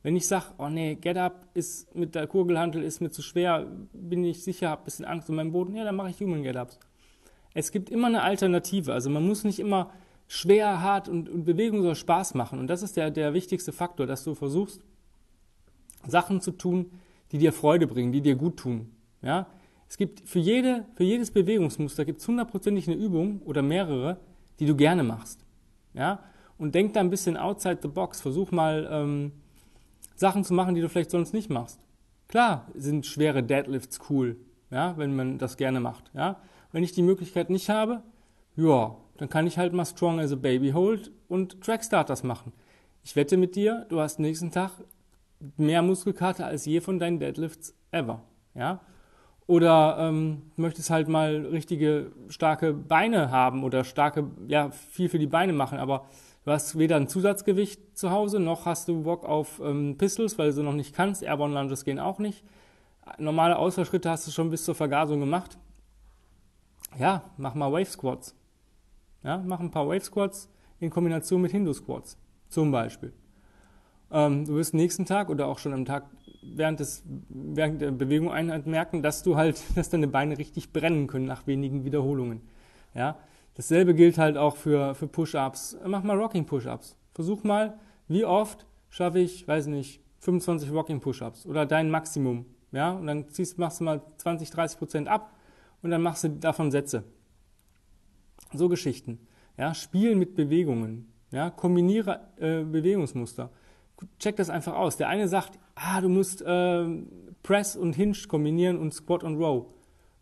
Wenn 0.08 0.16
ich 0.16 0.26
sage, 0.26 0.46
oh 0.56 0.70
nee, 0.70 0.94
Get 0.94 1.18
Up 1.18 1.48
ist 1.52 1.94
mit 1.94 2.14
der 2.14 2.26
Kugelhandel 2.26 2.82
ist 2.82 3.02
mir 3.02 3.10
zu 3.10 3.20
schwer, 3.20 3.66
bin 3.92 4.24
ich 4.24 4.42
sicher, 4.42 4.70
habe 4.70 4.80
ein 4.80 4.84
bisschen 4.86 5.04
Angst 5.04 5.28
um 5.28 5.36
meinen 5.36 5.52
Boden, 5.52 5.76
ja, 5.76 5.84
dann 5.84 5.96
mache 5.96 6.08
ich 6.08 6.18
Human 6.20 6.42
Get 6.42 6.56
Ups. 6.56 6.80
Es 7.52 7.72
gibt 7.72 7.90
immer 7.90 8.06
eine 8.06 8.22
Alternative. 8.22 8.94
Also 8.94 9.10
man 9.10 9.26
muss 9.26 9.44
nicht 9.44 9.58
immer 9.58 9.90
schwer, 10.26 10.80
hart 10.80 11.10
und, 11.10 11.28
und 11.28 11.44
Bewegung 11.44 11.82
soll 11.82 11.94
Spaß 11.94 12.32
machen. 12.32 12.58
Und 12.58 12.68
das 12.68 12.82
ist 12.82 12.96
der, 12.96 13.10
der 13.10 13.34
wichtigste 13.34 13.70
Faktor, 13.70 14.06
dass 14.06 14.24
du 14.24 14.34
versuchst, 14.34 14.80
Sachen 16.06 16.40
zu 16.40 16.52
tun, 16.52 16.90
die 17.30 17.36
dir 17.36 17.52
Freude 17.52 17.86
bringen, 17.86 18.10
die 18.10 18.22
dir 18.22 18.36
gut 18.36 18.56
tun. 18.56 18.90
Ja? 19.20 19.46
Es 19.90 19.98
gibt 19.98 20.26
für, 20.26 20.38
jede, 20.38 20.86
für 20.94 21.04
jedes 21.04 21.30
Bewegungsmuster 21.32 22.06
gibt 22.06 22.22
es 22.22 22.28
hundertprozentig 22.28 22.88
eine 22.88 22.96
Übung 22.96 23.42
oder 23.44 23.60
mehrere, 23.60 24.16
die 24.58 24.64
du 24.64 24.74
gerne 24.74 25.02
machst. 25.02 25.44
Ja? 25.92 26.20
Und 26.56 26.74
denk 26.74 26.94
da 26.94 27.00
ein 27.00 27.10
bisschen 27.10 27.36
outside 27.36 27.80
the 27.82 27.88
box. 27.88 28.22
Versuch 28.22 28.50
mal 28.52 28.88
ähm, 28.90 29.32
Sachen 30.18 30.44
zu 30.44 30.52
machen, 30.52 30.74
die 30.74 30.80
du 30.80 30.88
vielleicht 30.88 31.10
sonst 31.10 31.32
nicht 31.32 31.48
machst. 31.48 31.80
Klar 32.26 32.66
sind 32.74 33.06
schwere 33.06 33.42
Deadlifts 33.42 34.00
cool, 34.10 34.36
ja, 34.70 34.96
wenn 34.98 35.14
man 35.14 35.38
das 35.38 35.56
gerne 35.56 35.80
macht. 35.80 36.10
Ja? 36.12 36.40
Wenn 36.72 36.82
ich 36.82 36.92
die 36.92 37.02
Möglichkeit 37.02 37.50
nicht 37.50 37.70
habe, 37.70 38.02
ja, 38.56 38.96
dann 39.16 39.28
kann 39.28 39.46
ich 39.46 39.58
halt 39.58 39.72
mal 39.72 39.84
Strong 39.84 40.20
as 40.20 40.32
a 40.32 40.36
Baby 40.36 40.72
Hold 40.72 41.12
und 41.28 41.60
Track 41.62 41.84
Starters 41.84 42.24
machen. 42.24 42.52
Ich 43.04 43.14
wette 43.16 43.36
mit 43.36 43.54
dir, 43.54 43.86
du 43.88 44.00
hast 44.00 44.18
nächsten 44.18 44.50
Tag 44.50 44.72
mehr 45.56 45.82
Muskelkater 45.82 46.46
als 46.46 46.66
je 46.66 46.80
von 46.80 46.98
deinen 46.98 47.20
Deadlifts 47.20 47.74
ever. 47.92 48.22
Ja? 48.54 48.80
Oder 49.46 49.96
ähm, 50.00 50.50
möchtest 50.56 50.90
halt 50.90 51.08
mal 51.08 51.46
richtige 51.46 52.12
starke 52.28 52.74
Beine 52.74 53.30
haben 53.30 53.62
oder 53.62 53.84
starke, 53.84 54.30
ja, 54.48 54.70
viel 54.70 55.08
für 55.08 55.18
die 55.18 55.26
Beine 55.26 55.52
machen, 55.52 55.78
aber 55.78 56.06
du 56.48 56.54
hast 56.54 56.78
weder 56.78 56.96
ein 56.96 57.08
Zusatzgewicht 57.08 57.96
zu 57.96 58.10
Hause, 58.10 58.40
noch 58.40 58.64
hast 58.64 58.88
du 58.88 59.02
Bock 59.02 59.26
auf 59.26 59.60
ähm, 59.62 59.96
Pistols, 59.98 60.38
weil 60.38 60.52
du 60.54 60.62
noch 60.62 60.72
nicht 60.72 60.94
kannst. 60.94 61.22
Airborne 61.22 61.52
Lunges 61.52 61.84
gehen 61.84 61.98
auch 61.98 62.18
nicht. 62.18 62.42
Normale 63.18 63.58
Ausfallschritte 63.58 64.08
hast 64.08 64.26
du 64.26 64.30
schon 64.30 64.48
bis 64.48 64.64
zur 64.64 64.74
Vergasung 64.74 65.20
gemacht. 65.20 65.58
Ja, 66.98 67.22
mach 67.36 67.54
mal 67.54 67.70
Wave 67.70 67.84
Squats. 67.84 68.34
Ja, 69.22 69.42
mach 69.44 69.60
ein 69.60 69.70
paar 69.70 69.86
Wave 69.86 70.00
Squats 70.00 70.48
in 70.80 70.88
Kombination 70.88 71.42
mit 71.42 71.50
Hindu 71.50 71.74
Squats. 71.74 72.16
Zum 72.48 72.70
Beispiel. 72.70 73.12
Ähm, 74.10 74.46
du 74.46 74.54
wirst 74.54 74.72
nächsten 74.72 75.04
Tag 75.04 75.28
oder 75.28 75.48
auch 75.48 75.58
schon 75.58 75.74
am 75.74 75.84
Tag 75.84 76.06
während, 76.42 76.80
des, 76.80 77.02
während 77.28 77.82
der 77.82 77.90
Bewegung 77.90 78.32
merken, 78.64 79.02
dass 79.02 79.22
du 79.22 79.36
halt, 79.36 79.62
dass 79.74 79.90
deine 79.90 80.08
Beine 80.08 80.38
richtig 80.38 80.72
brennen 80.72 81.08
können 81.08 81.26
nach 81.26 81.46
wenigen 81.46 81.84
Wiederholungen. 81.84 82.40
Ja? 82.94 83.18
Dasselbe 83.58 83.94
gilt 83.94 84.16
halt 84.16 84.38
auch 84.38 84.56
für, 84.56 84.94
für 84.94 85.06
Push-Ups. 85.06 85.76
Mach 85.84 86.02
mal 86.02 86.16
Rocking 86.16 86.46
Push-Ups. 86.46 86.96
Versuch 87.12 87.44
mal, 87.44 87.78
wie 88.06 88.24
oft 88.24 88.66
schaffe 88.88 89.18
ich, 89.18 89.46
weiß 89.46 89.66
nicht, 89.66 90.00
25 90.20 90.72
Rocking 90.72 91.00
Push-Ups 91.00 91.44
oder 91.44 91.66
dein 91.66 91.90
Maximum. 91.90 92.46
Ja? 92.72 92.92
Und 92.92 93.06
dann 93.06 93.28
ziehst, 93.28 93.58
machst 93.58 93.80
du 93.80 93.84
mal 93.84 94.00
20, 94.16 94.50
30 94.50 94.78
Prozent 94.78 95.08
ab 95.08 95.34
und 95.82 95.90
dann 95.90 96.00
machst 96.00 96.24
du 96.24 96.30
davon 96.30 96.70
Sätze. 96.70 97.04
So 98.54 98.70
Geschichten. 98.70 99.20
Ja? 99.58 99.74
Spielen 99.74 100.18
mit 100.18 100.34
Bewegungen. 100.34 101.12
Ja? 101.30 101.50
Kombiniere 101.50 102.20
äh, 102.38 102.62
Bewegungsmuster 102.62 103.50
check 104.18 104.36
das 104.36 104.50
einfach 104.50 104.74
aus. 104.74 104.96
Der 104.96 105.08
eine 105.08 105.28
sagt, 105.28 105.58
ah, 105.74 106.00
du 106.00 106.08
musst 106.08 106.42
äh, 106.42 106.86
Press 107.42 107.76
und 107.76 107.94
Hinge 107.94 108.16
kombinieren 108.28 108.78
und 108.78 108.94
Squat 108.94 109.24
und 109.24 109.36
Row. 109.36 109.66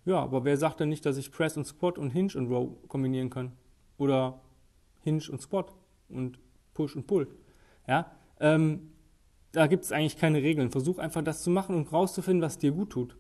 Ja, 0.07 0.21
aber 0.21 0.45
wer 0.45 0.57
sagt 0.57 0.81
denn 0.81 0.89
nicht, 0.89 1.05
dass 1.05 1.19
ich 1.19 1.31
Press 1.31 1.57
und 1.59 1.67
Squat 1.67 1.99
und 1.99 2.11
Hinge 2.11 2.33
und 2.37 2.51
Row 2.51 2.71
kombinieren 2.89 3.29
kann? 3.29 3.53
Oder 3.99 4.41
Hinge 5.01 5.23
und 5.31 5.43
Squat 5.43 5.73
und 6.09 6.39
Push 6.73 6.97
und 6.97 7.07
Pull. 7.07 7.29
Ja, 7.87 8.11
ähm, 8.41 8.93
da 9.53 9.67
gibt 9.67 9.85
es 9.85 9.93
eigentlich 9.93 10.17
keine 10.17 10.43
Regeln. 10.43 10.71
Versuch 10.71 10.99
einfach 10.99 11.23
das 11.23 11.43
zu 11.43 11.51
machen 11.51 11.77
und 11.77 11.93
rauszufinden, 11.93 12.43
was 12.43 12.57
dir 12.57 12.73
gut 12.73 12.91
tut. 12.91 13.17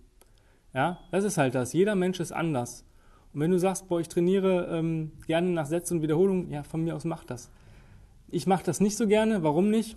Ja, 0.72 1.00
das 1.10 1.24
ist 1.24 1.38
halt 1.38 1.54
das. 1.54 1.72
Jeder 1.74 1.94
Mensch 1.94 2.20
ist 2.20 2.32
anders. 2.32 2.84
Und 3.34 3.40
wenn 3.40 3.50
du 3.50 3.58
sagst, 3.58 3.88
boah, 3.88 4.00
ich 4.00 4.08
trainiere 4.08 4.66
ähm, 4.70 5.12
gerne 5.26 5.50
nach 5.50 5.66
Sätzen 5.66 5.98
und 5.98 6.02
Wiederholungen, 6.02 6.50
ja, 6.50 6.62
von 6.62 6.82
mir 6.82 6.96
aus 6.96 7.04
mach 7.04 7.24
das. 7.24 7.50
Ich 8.28 8.46
mache 8.46 8.64
das 8.64 8.80
nicht 8.80 8.96
so 8.96 9.06
gerne. 9.06 9.42
Warum 9.42 9.70
nicht? 9.70 9.96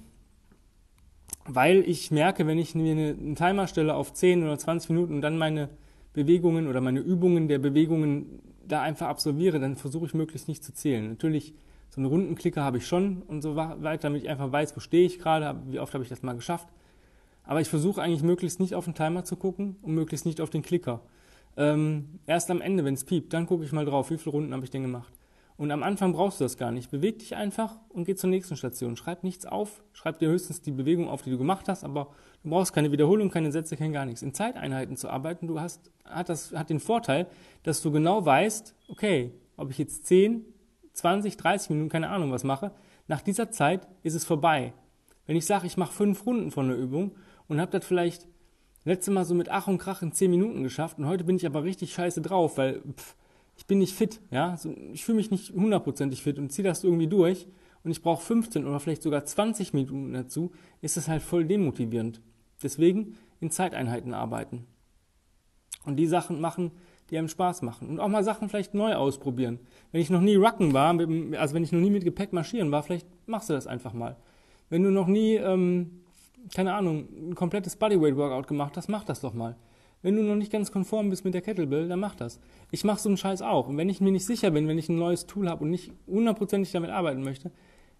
weil 1.53 1.87
ich 1.87 2.11
merke, 2.11 2.47
wenn 2.47 2.57
ich 2.57 2.75
mir 2.75 2.91
einen 2.91 3.35
Timer 3.35 3.67
stelle 3.67 3.95
auf 3.95 4.13
10 4.13 4.43
oder 4.43 4.57
20 4.57 4.91
Minuten 4.91 5.15
und 5.15 5.21
dann 5.21 5.37
meine 5.37 5.69
Bewegungen 6.13 6.67
oder 6.67 6.81
meine 6.81 6.99
Übungen 6.99 7.47
der 7.47 7.59
Bewegungen 7.59 8.39
da 8.67 8.81
einfach 8.81 9.07
absolviere, 9.07 9.59
dann 9.59 9.75
versuche 9.75 10.05
ich 10.05 10.13
möglichst 10.13 10.47
nicht 10.47 10.63
zu 10.63 10.73
zählen. 10.73 11.09
Natürlich, 11.09 11.53
so 11.89 12.01
einen 12.01 12.05
Rundenklicker 12.05 12.63
habe 12.63 12.77
ich 12.77 12.87
schon 12.87 13.23
und 13.23 13.41
so 13.41 13.55
weiter, 13.55 14.03
damit 14.03 14.23
ich 14.23 14.29
einfach 14.29 14.51
weiß, 14.51 14.75
wo 14.75 14.79
stehe 14.79 15.05
ich 15.05 15.17
gerade, 15.17 15.59
wie 15.67 15.79
oft 15.79 15.93
habe 15.93 16.03
ich 16.03 16.09
das 16.09 16.21
mal 16.21 16.35
geschafft. 16.35 16.67
Aber 17.43 17.61
ich 17.61 17.67
versuche 17.67 18.01
eigentlich 18.01 18.21
möglichst 18.21 18.59
nicht 18.59 18.75
auf 18.75 18.85
den 18.85 18.93
Timer 18.93 19.23
zu 19.23 19.35
gucken 19.35 19.75
und 19.81 19.95
möglichst 19.95 20.25
nicht 20.25 20.39
auf 20.39 20.51
den 20.51 20.61
Klicker. 20.61 21.01
Ähm, 21.57 22.19
erst 22.27 22.51
am 22.51 22.61
Ende, 22.61 22.85
wenn 22.85 22.93
es 22.93 23.03
piept, 23.03 23.33
dann 23.33 23.47
gucke 23.47 23.63
ich 23.63 23.71
mal 23.71 23.85
drauf, 23.85 24.11
wie 24.11 24.17
viele 24.17 24.31
Runden 24.31 24.53
habe 24.53 24.63
ich 24.63 24.69
denn 24.69 24.83
gemacht. 24.83 25.11
Und 25.59 25.71
am 25.71 25.83
Anfang 25.83 26.13
brauchst 26.13 26.39
du 26.39 26.45
das 26.45 26.55
gar 26.55 26.71
nicht. 26.71 26.89
Beweg 26.89 27.19
dich 27.19 27.35
einfach 27.35 27.79
und 27.89 28.05
geh 28.05 28.15
zur 28.15 28.29
nächsten 28.29 28.55
Station. 28.55 28.95
Schreib 28.95 29.25
nichts 29.25 29.45
auf, 29.45 29.83
schreib 29.91 30.17
dir 30.17 30.29
höchstens 30.29 30.61
die 30.61 30.71
Bewegung 30.71 31.09
auf, 31.09 31.21
die 31.21 31.31
du 31.31 31.37
gemacht 31.37 31.67
hast, 31.67 31.83
aber 31.83 32.07
du 32.43 32.49
brauchst 32.49 32.71
keine 32.71 32.93
Wiederholung, 32.93 33.29
keine 33.29 33.51
Sätze, 33.51 33.75
kein 33.75 33.91
gar 33.91 34.05
nichts. 34.05 34.21
In 34.21 34.33
Zeiteinheiten 34.33 34.95
zu 34.95 35.09
arbeiten, 35.09 35.47
du 35.47 35.59
hast, 35.59 35.91
hat 36.05 36.29
das, 36.29 36.53
hat 36.53 36.69
den 36.69 36.79
Vorteil, 36.79 37.27
dass 37.63 37.81
du 37.81 37.91
genau 37.91 38.25
weißt, 38.25 38.73
okay, 38.87 39.33
ob 39.57 39.69
ich 39.69 39.77
jetzt 39.79 40.07
10, 40.07 40.45
20, 40.93 41.35
30 41.35 41.71
Minuten, 41.71 41.89
keine 41.89 42.07
Ahnung 42.07 42.31
was 42.31 42.45
mache, 42.45 42.71
nach 43.09 43.19
dieser 43.19 43.51
Zeit 43.51 43.85
ist 44.01 44.15
es 44.15 44.23
vorbei. 44.23 44.71
Wenn 45.25 45.35
ich 45.35 45.45
sage, 45.45 45.67
ich 45.67 45.75
mache 45.75 45.91
fünf 45.91 46.25
Runden 46.25 46.51
von 46.51 46.69
der 46.69 46.77
Übung 46.77 47.17
und 47.49 47.59
habe 47.59 47.77
das 47.77 47.85
vielleicht 47.85 48.29
letzte 48.85 49.11
Mal 49.11 49.25
so 49.25 49.35
mit 49.35 49.49
Ach 49.49 49.67
und 49.67 49.77
Krach 49.77 50.03
in 50.03 50.13
10 50.13 50.31
Minuten 50.31 50.63
geschafft 50.63 50.99
und 50.99 51.05
heute 51.05 51.25
bin 51.25 51.35
ich 51.35 51.45
aber 51.45 51.65
richtig 51.65 51.91
scheiße 51.91 52.21
drauf, 52.21 52.57
weil 52.57 52.81
pff, 52.95 53.17
ich 53.59 53.65
bin 53.65 53.79
nicht 53.79 53.93
fit, 53.93 54.21
ja, 54.31 54.57
ich 54.93 55.03
fühle 55.03 55.17
mich 55.17 55.31
nicht 55.31 55.51
hundertprozentig 55.51 56.23
fit 56.23 56.39
und 56.39 56.49
ziehe 56.49 56.65
das 56.65 56.85
irgendwie 56.85 57.07
durch 57.07 57.45
und 57.83 57.91
ich 57.91 58.01
brauche 58.01 58.23
15 58.23 58.65
oder 58.65 58.79
vielleicht 58.79 59.03
sogar 59.03 59.25
20 59.25 59.73
Minuten 59.73 60.13
dazu, 60.13 60.53
ist 60.81 60.95
das 60.95 61.09
halt 61.09 61.21
voll 61.21 61.43
demotivierend. 61.43 62.21
Deswegen 62.63 63.17
in 63.41 63.51
Zeiteinheiten 63.51 64.13
arbeiten. 64.13 64.65
Und 65.85 65.97
die 65.97 66.07
Sachen 66.07 66.39
machen, 66.39 66.71
die 67.09 67.17
einem 67.17 67.27
Spaß 67.27 67.61
machen. 67.61 67.89
Und 67.89 67.99
auch 67.99 68.07
mal 68.07 68.23
Sachen 68.23 68.47
vielleicht 68.47 68.75
neu 68.75 68.95
ausprobieren. 68.95 69.59
Wenn 69.91 69.99
ich 70.01 70.09
noch 70.09 70.21
nie 70.21 70.35
Rucken 70.35 70.71
war, 70.71 70.97
also 71.37 71.53
wenn 71.53 71.63
ich 71.63 71.73
noch 71.73 71.81
nie 71.81 71.89
mit 71.89 72.05
Gepäck 72.05 72.31
marschieren 72.31 72.71
war, 72.71 72.81
vielleicht 72.83 73.07
machst 73.27 73.49
du 73.49 73.53
das 73.53 73.67
einfach 73.67 73.91
mal. 73.91 74.15
Wenn 74.69 74.83
du 74.83 74.89
noch 74.89 75.07
nie, 75.07 75.35
ähm, 75.35 76.05
keine 76.55 76.75
Ahnung, 76.75 77.09
ein 77.31 77.35
komplettes 77.35 77.75
Bodyweight-Workout 77.75 78.47
gemacht 78.47 78.77
hast, 78.77 78.87
mach 78.87 79.03
das 79.03 79.19
doch 79.19 79.33
mal. 79.33 79.57
Wenn 80.01 80.15
du 80.15 80.23
noch 80.23 80.35
nicht 80.35 80.51
ganz 80.51 80.71
konform 80.71 81.09
bist 81.09 81.25
mit 81.25 81.33
der 81.33 81.41
Kettlebell, 81.41 81.87
dann 81.89 81.99
mach 81.99 82.15
das. 82.15 82.39
Ich 82.71 82.83
mache 82.83 82.99
so 82.99 83.09
einen 83.09 83.17
Scheiß 83.17 83.41
auch. 83.41 83.67
Und 83.67 83.77
wenn 83.77 83.89
ich 83.89 83.99
mir 83.99 84.11
nicht 84.11 84.25
sicher 84.25 84.51
bin, 84.51 84.67
wenn 84.67 84.77
ich 84.77 84.89
ein 84.89 84.97
neues 84.97 85.25
Tool 85.25 85.49
habe 85.49 85.63
und 85.63 85.71
nicht 85.71 85.91
hundertprozentig 86.07 86.71
damit 86.71 86.89
arbeiten 86.89 87.23
möchte, 87.23 87.51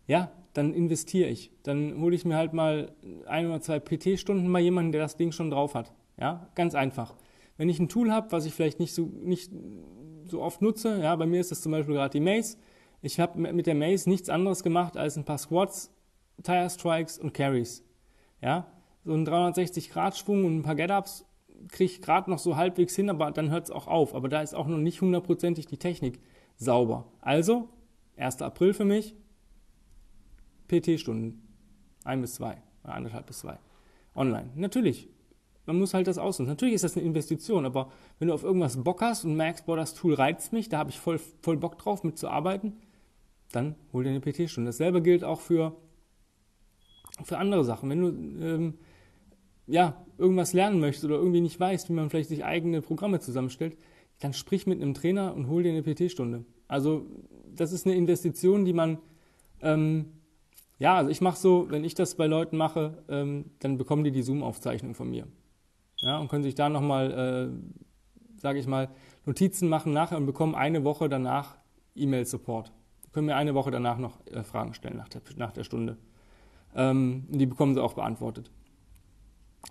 ja, 0.08 0.32
dann 0.54 0.74
investiere 0.74 1.30
ich. 1.30 1.52
Dann 1.64 2.00
hole 2.00 2.16
ich 2.16 2.26
mir 2.26 2.38
halt 2.38 2.54
mal 2.54 2.94
ein 3.28 3.48
oder 3.48 3.62
zwei 3.62 3.80
PT-Stunden 3.80 4.52
bei 4.52 4.60
jemandem, 4.60 4.94
der 4.94 5.02
das 5.02 5.18
Ding 5.18 5.32
schon 5.32 5.52
drauf 5.52 5.76
hat. 5.76 5.92
Ja, 6.20 6.48
ganz 6.56 6.74
einfach. 6.74 7.16
Wenn 7.58 7.70
ich 7.70 7.80
ein 7.80 7.90
Tool 7.90 8.12
habe, 8.12 8.32
was 8.32 8.46
ich 8.46 8.54
vielleicht 8.54 8.80
nicht 8.80 8.94
so, 8.94 9.12
nicht 9.22 9.52
so 10.26 10.42
oft 10.42 10.62
nutze, 10.62 11.02
ja, 11.02 11.16
bei 11.16 11.26
mir 11.26 11.42
ist 11.42 11.52
das 11.52 11.62
zum 11.62 11.74
Beispiel 11.74 11.96
gerade 11.96 12.12
die 12.12 12.22
Maze. 12.22 12.58
Ich 13.02 13.20
habe 13.20 13.40
mit 13.40 13.68
der 13.68 13.76
Maze 13.76 14.10
nichts 14.10 14.30
anderes 14.30 14.64
gemacht 14.64 14.98
als 14.98 15.18
ein 15.18 15.26
paar 15.26 15.38
Squats, 15.38 15.94
Tire 16.44 16.70
Strikes 16.70 17.18
und 17.18 17.34
Carries. 17.34 17.84
Ja, 18.42 18.68
so 19.04 19.14
ein 19.14 19.28
360-Grad-Schwung 19.28 20.46
und 20.46 20.58
ein 20.58 20.64
paar 20.64 20.76
Get-Ups 20.76 21.26
kriege 21.68 21.92
ich 21.92 22.02
gerade 22.02 22.30
noch 22.30 22.40
so 22.40 22.56
halbwegs 22.56 22.96
hin, 22.96 23.10
aber 23.10 23.32
dann 23.32 23.52
hört 23.52 23.66
es 23.66 23.72
auch 23.72 23.88
auf. 23.88 24.16
Aber 24.16 24.30
da 24.30 24.42
ist 24.42 24.56
auch 24.56 24.68
noch 24.68 24.78
nicht 24.78 25.02
hundertprozentig 25.02 25.68
die 25.68 25.78
Technik 25.78 26.20
sauber. 26.56 27.12
Also, 27.22 27.70
1. 28.18 28.42
April 28.42 28.74
für 28.74 28.86
mich, 28.86 29.16
PT-Stunden. 30.68 31.42
Ein 32.04 32.22
bis 32.22 32.36
zwei, 32.36 32.62
oder 32.84 32.94
anderthalb 32.94 33.28
bis 33.28 33.40
zwei. 33.40 33.60
Online. 34.16 34.50
Natürlich. 34.56 35.10
Man 35.66 35.78
muss 35.78 35.94
halt 35.94 36.08
das 36.08 36.18
ausnutzen. 36.18 36.50
Natürlich 36.50 36.76
ist 36.76 36.84
das 36.84 36.98
eine 36.98 37.06
Investition, 37.06 37.66
aber 37.66 37.92
wenn 38.18 38.30
du 38.30 38.34
auf 38.34 38.44
irgendwas 38.44 38.82
Bock 38.84 39.02
hast 39.02 39.24
und 39.24 39.36
merkst, 39.36 39.66
boah, 39.68 39.78
das 39.78 39.94
Tool 39.94 40.16
reizt 40.16 40.52
mich, 40.52 40.68
da 40.68 40.80
habe 40.80 40.90
ich 40.90 41.00
voll, 41.00 41.20
voll 41.42 41.58
Bock 41.58 41.78
drauf, 41.78 42.04
mitzuarbeiten, 42.04 42.74
dann 43.52 43.76
hol 43.94 44.04
dir 44.04 44.10
eine 44.10 44.20
PT-Stunde. 44.20 44.70
Dasselbe 44.70 45.02
gilt 45.02 45.24
auch 45.24 45.40
für, 45.40 45.76
für 47.24 47.38
andere 47.38 47.64
Sachen. 47.64 47.90
Wenn 47.90 48.02
du 48.02 48.08
ähm, 48.44 48.74
ja, 49.70 50.04
irgendwas 50.18 50.54
lernen 50.54 50.80
möchtest 50.80 51.06
oder 51.06 51.16
irgendwie 51.16 51.42
nicht 51.42 51.60
weißt, 51.60 51.90
wie 51.90 51.94
man 51.94 52.10
vielleicht 52.10 52.30
sich 52.30 52.44
eigene 52.44 52.82
Programme 52.82 53.20
zusammenstellt, 53.20 53.78
dann 54.20 54.34
sprich 54.34 54.68
mit 54.68 54.82
einem 54.82 54.94
Trainer 54.94 55.34
und 55.36 55.48
hol 55.48 55.64
dir 55.64 55.72
eine 55.72 55.84
PT-Stunde. 55.84 56.44
Also 56.68 57.06
das 57.56 57.72
ist 57.72 57.86
eine 57.86 57.96
Investition, 57.96 58.66
die 58.66 58.74
man, 58.74 58.98
ähm, 59.62 60.14
ja, 60.80 60.96
also 60.96 61.10
ich 61.10 61.22
mache 61.22 61.38
so, 61.38 61.68
wenn 61.70 61.84
ich 61.84 61.94
das 61.94 62.16
bei 62.16 62.28
Leuten 62.28 62.58
mache, 62.58 63.04
ähm, 63.10 63.46
dann 63.60 63.78
bekommen 63.78 64.04
die 64.04 64.12
die 64.12 64.24
Zoom-Aufzeichnung 64.24 64.96
von 64.96 65.10
mir. 65.10 65.28
Ja, 65.98 66.18
und 66.18 66.30
können 66.30 66.44
sich 66.44 66.56
da 66.56 66.70
nochmal, 66.70 67.12
äh, 67.12 68.40
sage 68.40 68.60
ich 68.60 68.68
mal, 68.68 68.90
Notizen 69.26 69.70
machen 69.70 69.94
nachher 69.94 70.18
und 70.18 70.26
bekommen 70.26 70.56
eine 70.56 70.84
Woche 70.84 71.10
danach 71.10 71.58
E-Mail-Support. 71.96 72.72
Können 73.12 73.28
mir 73.28 73.36
eine 73.36 73.54
Woche 73.54 73.72
danach 73.72 73.98
noch 73.98 74.26
äh, 74.28 74.44
Fragen 74.44 74.74
stellen 74.74 74.98
nach 74.98 75.10
der, 75.10 75.22
nach 75.36 75.52
der 75.52 75.64
Stunde. 75.64 75.98
Ähm, 76.76 77.26
die 77.30 77.46
bekommen 77.46 77.74
sie 77.74 77.84
auch 77.84 77.94
beantwortet. 77.94 78.52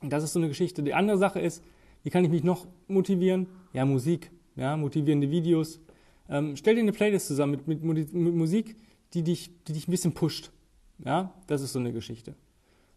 Das 0.02 0.22
ist 0.22 0.32
so 0.32 0.38
eine 0.38 0.48
Geschichte. 0.48 0.82
Die 0.82 0.94
andere 0.94 1.18
Sache 1.18 1.40
ist, 1.40 1.62
wie 2.02 2.10
kann 2.10 2.24
ich 2.24 2.30
mich 2.30 2.44
noch 2.44 2.66
motivieren? 2.86 3.46
Ja, 3.72 3.84
Musik, 3.84 4.30
ja, 4.56 4.76
motivierende 4.76 5.30
Videos. 5.30 5.80
Ähm, 6.28 6.56
stell 6.56 6.74
dir 6.74 6.82
eine 6.82 6.92
Playlist 6.92 7.26
zusammen 7.26 7.60
mit, 7.66 7.82
mit, 7.82 8.12
mit, 8.12 8.34
Musik, 8.34 8.76
die 9.14 9.22
dich, 9.22 9.50
die 9.64 9.72
dich 9.72 9.88
ein 9.88 9.90
bisschen 9.90 10.12
pusht. 10.12 10.50
Ja, 11.04 11.32
das 11.46 11.62
ist 11.62 11.72
so 11.72 11.78
eine 11.78 11.92
Geschichte. 11.92 12.34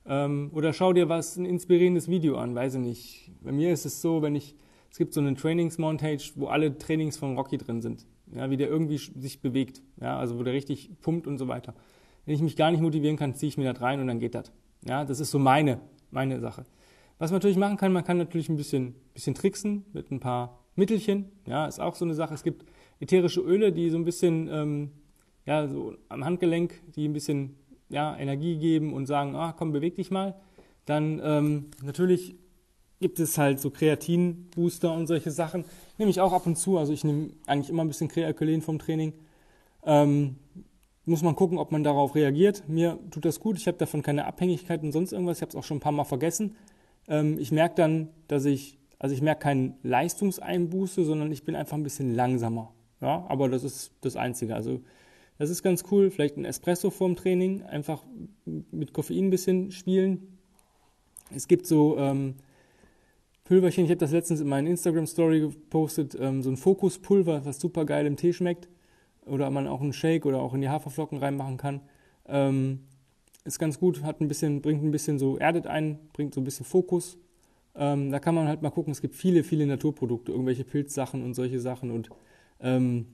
Ähm, 0.06 0.50
oder 0.54 0.74
schau 0.74 0.94
dir 0.94 1.10
was, 1.10 1.38
ein 1.38 1.46
inspirierendes 1.46 2.08
Video 2.08 2.38
an, 2.38 2.56
weiß 2.56 2.76
ich 2.76 2.82
nicht. 2.82 3.32
Bei 3.42 3.52
mir 3.52 3.72
ist 3.72 3.86
es 3.86 4.02
so, 4.02 4.22
wenn 4.22 4.36
ich, 4.36 4.56
es 4.90 4.98
gibt 4.98 5.14
so 5.14 5.22
eine 5.22 5.36
Trainingsmontage, 5.36 6.34
wo 6.36 6.48
alle 6.48 6.78
Trainings 6.78 7.18
von 7.18 7.38
Rocky 7.38 7.58
drin 7.58 7.82
sind. 7.82 8.06
Ja, 8.34 8.50
wie 8.50 8.58
der 8.58 8.70
irgendwie 8.70 8.98
sich 8.98 9.42
bewegt. 9.42 9.82
Ja, 10.00 10.18
also 10.18 10.40
wo 10.40 10.44
der 10.44 10.54
richtig 10.54 10.90
pumpt 11.02 11.28
und 11.28 11.38
so 11.38 11.48
weiter. 11.48 11.74
Wenn 12.26 12.36
ich 12.36 12.42
mich 12.42 12.56
gar 12.56 12.72
nicht 12.72 12.82
motivieren 12.82 13.18
kann, 13.18 13.36
ziehe 13.36 13.50
ich 13.50 13.58
mir 13.58 13.72
das 13.72 13.82
rein 13.82 14.00
und 14.00 14.08
dann 14.08 14.20
geht 14.20 14.36
das. 14.36 14.52
Ja, 14.86 15.06
das 15.06 15.20
ist 15.20 15.32
so 15.32 15.40
meine, 15.40 15.80
meine 16.12 16.40
Sache. 16.40 16.66
Was 17.22 17.30
man 17.30 17.36
natürlich 17.36 17.58
machen 17.58 17.78
kann, 17.78 17.94
man 17.94 18.04
kann 18.04 18.18
natürlich 18.18 18.50
ein 18.50 18.58
bisschen, 18.58 18.96
bisschen 19.14 19.36
tricksen 19.36 19.86
mit 19.94 20.10
ein 20.10 20.20
paar 20.20 20.58
Mittelchen. 20.76 21.32
Ja, 21.46 21.68
ist 21.68 21.80
auch 21.80 21.94
so 21.94 22.04
eine 22.04 22.16
Sache. 22.16 22.34
Es 22.34 22.42
gibt 22.42 22.66
ätherische 23.00 23.42
Öle, 23.42 23.72
die 23.72 23.92
so 23.92 23.98
ein 23.98 24.06
bisschen, 24.06 24.50
ähm, 24.52 24.90
ja, 25.46 25.68
so 25.68 25.94
am 26.10 26.26
Handgelenk, 26.26 26.82
die 26.96 27.08
ein 27.08 27.14
bisschen, 27.14 27.58
ja, 27.90 28.18
Energie 28.18 28.58
geben 28.58 28.92
und 28.92 29.06
sagen, 29.06 29.36
ah, 29.36 29.54
komm, 29.56 29.72
beweg 29.72 29.98
dich 29.98 30.10
mal. 30.10 30.34
Dann, 30.86 31.22
ähm, 31.24 31.66
natürlich 31.84 32.38
gibt 33.00 33.20
es 33.20 33.38
halt 33.38 33.60
so 33.60 33.70
Kreatin-Booster 33.70 34.92
und 34.92 35.06
solche 35.06 35.30
Sachen. 35.30 35.64
Nehme 36.00 36.10
ich 36.10 36.22
auch 36.22 36.34
ab 36.34 36.48
und 36.48 36.58
zu. 36.58 36.80
Also 36.80 36.92
ich 36.92 37.04
nehme 37.04 37.34
eigentlich 37.46 37.70
immer 37.70 37.84
ein 37.84 37.88
bisschen 37.88 38.08
Kreakylen 38.08 38.64
vom 38.64 38.80
Training. 38.80 39.14
Ähm, 39.84 40.38
muss 41.06 41.22
man 41.22 41.36
gucken, 41.36 41.60
ob 41.60 41.72
man 41.72 41.84
darauf 41.84 42.16
reagiert. 42.16 42.68
Mir 42.68 42.98
tut 43.12 43.26
das 43.26 43.40
gut. 43.40 43.60
Ich 43.60 43.68
habe 43.68 43.78
davon 43.78 44.02
keine 44.02 44.26
Abhängigkeit 44.26 44.82
und 44.82 44.92
sonst 44.92 45.12
irgendwas. 45.12 45.38
Ich 45.38 45.42
habe 45.44 45.50
es 45.50 45.56
auch 45.56 45.64
schon 45.64 45.78
ein 45.78 45.82
paar 45.82 45.92
Mal 45.92 46.06
vergessen. 46.06 46.56
Ähm, 47.08 47.38
ich 47.40 47.52
merke 47.52 47.76
dann, 47.76 48.10
dass 48.28 48.46
ich, 48.46 48.78
also 49.00 49.16
ich 49.16 49.22
merke 49.22 49.42
keinen 49.42 49.76
Leistungseinbuße, 49.84 51.04
sondern 51.04 51.32
ich 51.32 51.44
bin 51.44 51.56
einfach 51.56 51.78
ein 51.78 51.84
bisschen 51.84 52.14
langsamer. 52.14 52.74
Ja, 53.02 53.26
aber 53.28 53.50
das 53.50 53.64
ist 53.64 53.92
das 54.02 54.16
Einzige. 54.16 54.56
Also 54.56 54.82
das 55.38 55.50
ist 55.50 55.64
ganz 55.64 55.84
cool. 55.92 56.12
Vielleicht 56.12 56.38
ein 56.38 56.46
Espresso 56.46 56.92
vorm 56.92 57.16
Training, 57.16 57.64
einfach 57.64 58.04
mit 58.46 58.94
Koffein 58.94 59.26
ein 59.26 59.30
bisschen 59.32 59.72
spielen. 59.72 60.38
Es 61.34 61.48
gibt 61.48 61.66
so 61.66 61.98
ähm, 61.98 62.36
Pulverchen, 63.46 63.86
ich 63.86 63.90
habe 63.90 63.98
das 63.98 64.12
letztens 64.12 64.40
in 64.40 64.48
meinen 64.48 64.68
Instagram-Story 64.68 65.40
gepostet, 65.42 66.16
ähm, 66.20 66.44
so 66.44 66.50
ein 66.50 66.58
Fokuspulver, 66.58 67.44
was 67.44 67.60
super 67.60 67.86
geil 67.86 68.06
im 68.06 68.18
Tee 68.18 68.34
schmeckt. 68.34 68.70
Oder 69.26 69.50
man 69.50 69.68
auch 69.68 69.82
einen 69.82 69.94
Shake 69.94 70.26
oder 70.26 70.42
auch 70.42 70.54
in 70.54 70.62
die 70.62 70.70
Haferflocken 70.70 71.18
reinmachen 71.18 71.58
kann. 71.58 71.82
Ähm, 72.28 72.82
ist 73.44 73.60
ganz 73.60 73.80
gut, 73.80 74.04
hat 74.04 74.22
ein 74.22 74.28
bisschen, 74.28 74.62
bringt 74.62 74.84
ein 74.84 74.92
bisschen 74.92 75.20
so, 75.20 75.38
erdet 75.38 75.68
ein, 75.68 76.00
bringt 76.14 76.34
so 76.34 76.42
ein 76.42 76.44
bisschen 76.44 76.66
Fokus. 76.66 77.18
Ähm, 77.76 78.12
da 78.12 78.20
kann 78.20 78.36
man 78.36 78.48
halt 78.48 78.62
mal 78.62 78.70
gucken, 78.70 78.92
es 78.92 79.02
gibt 79.02 79.16
viele, 79.16 79.44
viele 79.44 79.66
Naturprodukte, 79.66 80.32
irgendwelche 80.32 80.64
Pilzsachen 80.64 81.24
und 81.24 81.34
solche 81.34 81.60
Sachen 81.60 81.92
und 81.92 82.10
ähm, 82.60 83.08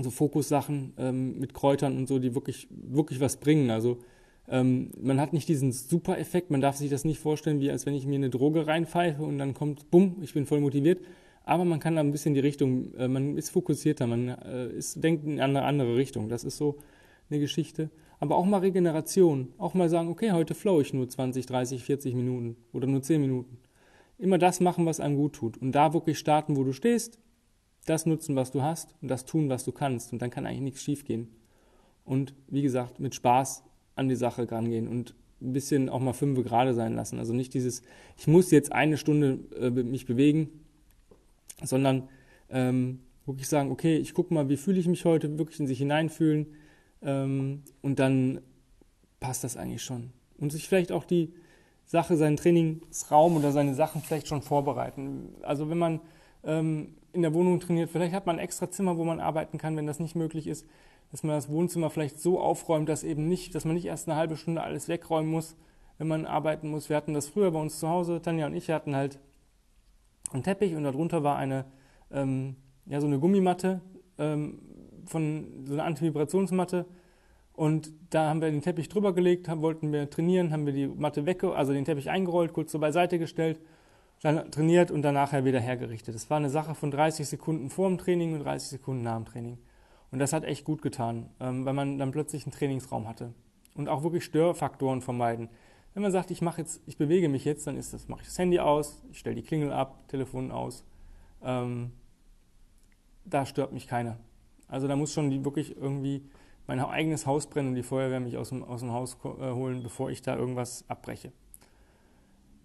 so 0.00 0.10
Fokussachen 0.10 0.94
ähm, 0.96 1.38
mit 1.38 1.54
Kräutern 1.54 1.96
und 1.96 2.08
so, 2.08 2.18
die 2.18 2.34
wirklich, 2.34 2.68
wirklich 2.70 3.20
was 3.20 3.36
bringen. 3.36 3.70
Also 3.70 3.98
ähm, 4.48 4.90
man 5.00 5.20
hat 5.20 5.32
nicht 5.32 5.48
diesen 5.48 5.72
super 5.72 6.18
Effekt, 6.18 6.50
man 6.50 6.60
darf 6.60 6.76
sich 6.76 6.90
das 6.90 7.04
nicht 7.04 7.18
vorstellen, 7.18 7.60
wie 7.60 7.70
als 7.70 7.84
wenn 7.84 7.94
ich 7.94 8.06
mir 8.06 8.16
eine 8.16 8.30
Droge 8.30 8.66
reinpfeife 8.66 9.22
und 9.22 9.38
dann 9.38 9.54
kommt, 9.54 9.90
bumm, 9.90 10.16
ich 10.22 10.32
bin 10.34 10.46
voll 10.46 10.60
motiviert. 10.60 11.00
Aber 11.44 11.64
man 11.64 11.80
kann 11.80 11.96
da 11.96 12.02
ein 12.02 12.12
bisschen 12.12 12.34
die 12.34 12.40
Richtung, 12.40 12.94
äh, 12.94 13.08
man 13.08 13.36
ist 13.36 13.50
fokussierter, 13.50 14.06
man 14.06 14.28
äh, 14.28 14.68
ist, 14.68 15.02
denkt 15.02 15.24
in 15.24 15.40
eine 15.40 15.62
andere 15.62 15.96
Richtung. 15.96 16.28
Das 16.28 16.44
ist 16.44 16.56
so 16.56 16.78
eine 17.30 17.40
Geschichte 17.40 17.90
aber 18.20 18.36
auch 18.36 18.44
mal 18.44 18.58
Regeneration. 18.58 19.52
Auch 19.58 19.74
mal 19.74 19.88
sagen, 19.88 20.08
okay, 20.08 20.32
heute 20.32 20.54
flow 20.54 20.80
ich 20.80 20.92
nur 20.92 21.08
20, 21.08 21.46
30, 21.46 21.84
40 21.84 22.14
Minuten 22.14 22.56
oder 22.72 22.86
nur 22.86 23.02
10 23.02 23.20
Minuten. 23.20 23.58
Immer 24.18 24.38
das 24.38 24.60
machen, 24.60 24.86
was 24.86 25.00
einem 25.00 25.16
gut 25.16 25.34
tut. 25.34 25.56
Und 25.58 25.72
da 25.72 25.92
wirklich 25.92 26.18
starten, 26.18 26.56
wo 26.56 26.64
du 26.64 26.72
stehst, 26.72 27.18
das 27.86 28.06
nutzen, 28.06 28.34
was 28.36 28.50
du 28.50 28.62
hast 28.62 28.94
und 29.00 29.08
das 29.08 29.24
tun, 29.24 29.48
was 29.48 29.64
du 29.64 29.72
kannst. 29.72 30.12
Und 30.12 30.20
dann 30.20 30.30
kann 30.30 30.46
eigentlich 30.46 30.60
nichts 30.60 30.82
schiefgehen. 30.82 31.28
Und 32.04 32.34
wie 32.48 32.62
gesagt, 32.62 32.98
mit 32.98 33.14
Spaß 33.14 33.62
an 33.94 34.08
die 34.08 34.16
Sache 34.16 34.50
rangehen 34.50 34.88
und 34.88 35.14
ein 35.40 35.52
bisschen 35.52 35.88
auch 35.88 36.00
mal 36.00 36.12
fünf 36.12 36.42
gerade 36.42 36.74
sein 36.74 36.94
lassen. 36.94 37.20
Also 37.20 37.32
nicht 37.32 37.54
dieses, 37.54 37.82
ich 38.16 38.26
muss 38.26 38.50
jetzt 38.50 38.72
eine 38.72 38.96
Stunde 38.96 39.38
äh, 39.60 39.70
mich 39.70 40.06
bewegen, 40.06 40.48
sondern 41.62 42.08
ähm, 42.50 43.00
wirklich 43.24 43.46
sagen, 43.46 43.70
okay, 43.70 43.96
ich 43.98 44.14
gucke 44.14 44.34
mal, 44.34 44.48
wie 44.48 44.56
fühle 44.56 44.80
ich 44.80 44.88
mich 44.88 45.04
heute, 45.04 45.38
wirklich 45.38 45.60
in 45.60 45.68
sich 45.68 45.78
hineinfühlen, 45.78 46.46
ähm, 47.02 47.62
und 47.82 47.98
dann 47.98 48.40
passt 49.20 49.44
das 49.44 49.56
eigentlich 49.56 49.82
schon. 49.82 50.12
Und 50.38 50.52
sich 50.52 50.68
vielleicht 50.68 50.92
auch 50.92 51.04
die 51.04 51.32
Sache, 51.84 52.16
seinen 52.16 52.36
Trainingsraum 52.36 53.36
oder 53.36 53.50
seine 53.50 53.74
Sachen 53.74 54.02
vielleicht 54.02 54.28
schon 54.28 54.42
vorbereiten. 54.42 55.34
Also 55.42 55.70
wenn 55.70 55.78
man 55.78 56.00
ähm, 56.44 56.94
in 57.12 57.22
der 57.22 57.34
Wohnung 57.34 57.60
trainiert, 57.60 57.90
vielleicht 57.90 58.14
hat 58.14 58.26
man 58.26 58.36
ein 58.36 58.44
extra 58.44 58.70
Zimmer, 58.70 58.98
wo 58.98 59.04
man 59.04 59.20
arbeiten 59.20 59.58
kann, 59.58 59.76
wenn 59.76 59.86
das 59.86 59.98
nicht 59.98 60.14
möglich 60.14 60.46
ist, 60.46 60.66
dass 61.10 61.22
man 61.22 61.34
das 61.34 61.48
Wohnzimmer 61.48 61.90
vielleicht 61.90 62.20
so 62.20 62.38
aufräumt, 62.38 62.88
dass 62.88 63.02
eben 63.02 63.28
nicht, 63.28 63.54
dass 63.54 63.64
man 63.64 63.74
nicht 63.74 63.86
erst 63.86 64.08
eine 64.08 64.18
halbe 64.18 64.36
Stunde 64.36 64.62
alles 64.62 64.88
wegräumen 64.88 65.30
muss, 65.30 65.56
wenn 65.96 66.08
man 66.08 66.26
arbeiten 66.26 66.68
muss. 66.70 66.88
Wir 66.88 66.96
hatten 66.96 67.14
das 67.14 67.28
früher 67.28 67.50
bei 67.50 67.60
uns 67.60 67.78
zu 67.78 67.88
Hause, 67.88 68.20
Tanja 68.20 68.46
und 68.46 68.54
ich 68.54 68.70
hatten 68.70 68.94
halt 68.94 69.18
einen 70.30 70.42
Teppich 70.42 70.74
und 70.74 70.84
darunter 70.84 71.22
war 71.22 71.36
eine, 71.36 71.64
ähm, 72.10 72.56
ja, 72.86 73.00
so 73.00 73.06
eine 73.06 73.18
Gummimatte, 73.18 73.80
ähm, 74.18 74.60
von 75.08 75.64
so 75.64 75.74
einer 75.74 75.84
Antivibrationsmatte 75.84 76.86
und 77.58 77.90
da 78.10 78.28
haben 78.28 78.40
wir 78.40 78.52
den 78.52 78.62
Teppich 78.62 78.88
drüber 78.88 79.12
gelegt, 79.12 79.48
haben, 79.48 79.62
wollten 79.62 79.92
wir 79.92 80.08
trainieren, 80.08 80.52
haben 80.52 80.64
wir 80.64 80.72
die 80.72 80.86
Matte 80.86 81.26
weg, 81.26 81.42
also 81.42 81.72
den 81.72 81.84
Teppich 81.84 82.08
eingerollt, 82.08 82.52
kurz 82.52 82.70
so 82.70 82.78
beiseite 82.78 83.18
gestellt, 83.18 83.58
dann 84.22 84.52
trainiert 84.52 84.92
und 84.92 85.02
dann 85.02 85.14
nachher 85.14 85.44
wieder 85.44 85.58
hergerichtet. 85.58 86.14
Das 86.14 86.30
war 86.30 86.36
eine 86.36 86.50
Sache 86.50 86.76
von 86.76 86.92
30 86.92 87.26
Sekunden 87.26 87.68
vor 87.68 87.88
dem 87.88 87.98
Training 87.98 88.34
und 88.34 88.44
30 88.44 88.68
Sekunden 88.68 89.02
nach 89.02 89.16
dem 89.16 89.24
Training. 89.24 89.58
Und 90.12 90.20
das 90.20 90.32
hat 90.32 90.44
echt 90.44 90.64
gut 90.64 90.82
getan, 90.82 91.30
ähm, 91.40 91.64
weil 91.64 91.74
man 91.74 91.98
dann 91.98 92.12
plötzlich 92.12 92.44
einen 92.44 92.52
Trainingsraum 92.52 93.08
hatte. 93.08 93.34
Und 93.74 93.88
auch 93.88 94.04
wirklich 94.04 94.24
Störfaktoren 94.24 95.02
vermeiden. 95.02 95.48
Wenn 95.94 96.04
man 96.04 96.12
sagt, 96.12 96.30
ich 96.30 96.42
mache 96.42 96.60
jetzt, 96.60 96.80
ich 96.86 96.96
bewege 96.96 97.28
mich 97.28 97.44
jetzt, 97.44 97.66
dann 97.66 97.76
ist 97.76 97.92
das, 97.92 98.06
mache 98.06 98.20
ich 98.20 98.28
das 98.28 98.38
Handy 98.38 98.60
aus, 98.60 99.02
ich 99.10 99.18
stelle 99.18 99.34
die 99.34 99.42
Klingel 99.42 99.72
ab, 99.72 100.06
Telefon 100.06 100.52
aus, 100.52 100.84
ähm, 101.42 101.90
da 103.24 103.44
stört 103.46 103.72
mich 103.72 103.88
keiner. 103.88 104.16
Also 104.68 104.86
da 104.86 104.96
muss 104.96 105.12
schon 105.12 105.30
die 105.30 105.44
wirklich 105.44 105.76
irgendwie 105.76 106.22
mein 106.66 106.80
eigenes 106.80 107.26
Haus 107.26 107.46
brennen 107.48 107.70
und 107.70 107.74
die 107.74 107.82
Feuerwehr 107.82 108.20
mich 108.20 108.36
aus 108.36 108.50
dem, 108.50 108.62
aus 108.62 108.80
dem 108.80 108.92
Haus 108.92 109.16
äh, 109.24 109.52
holen, 109.52 109.82
bevor 109.82 110.10
ich 110.10 110.22
da 110.22 110.36
irgendwas 110.36 110.84
abbreche. 110.88 111.32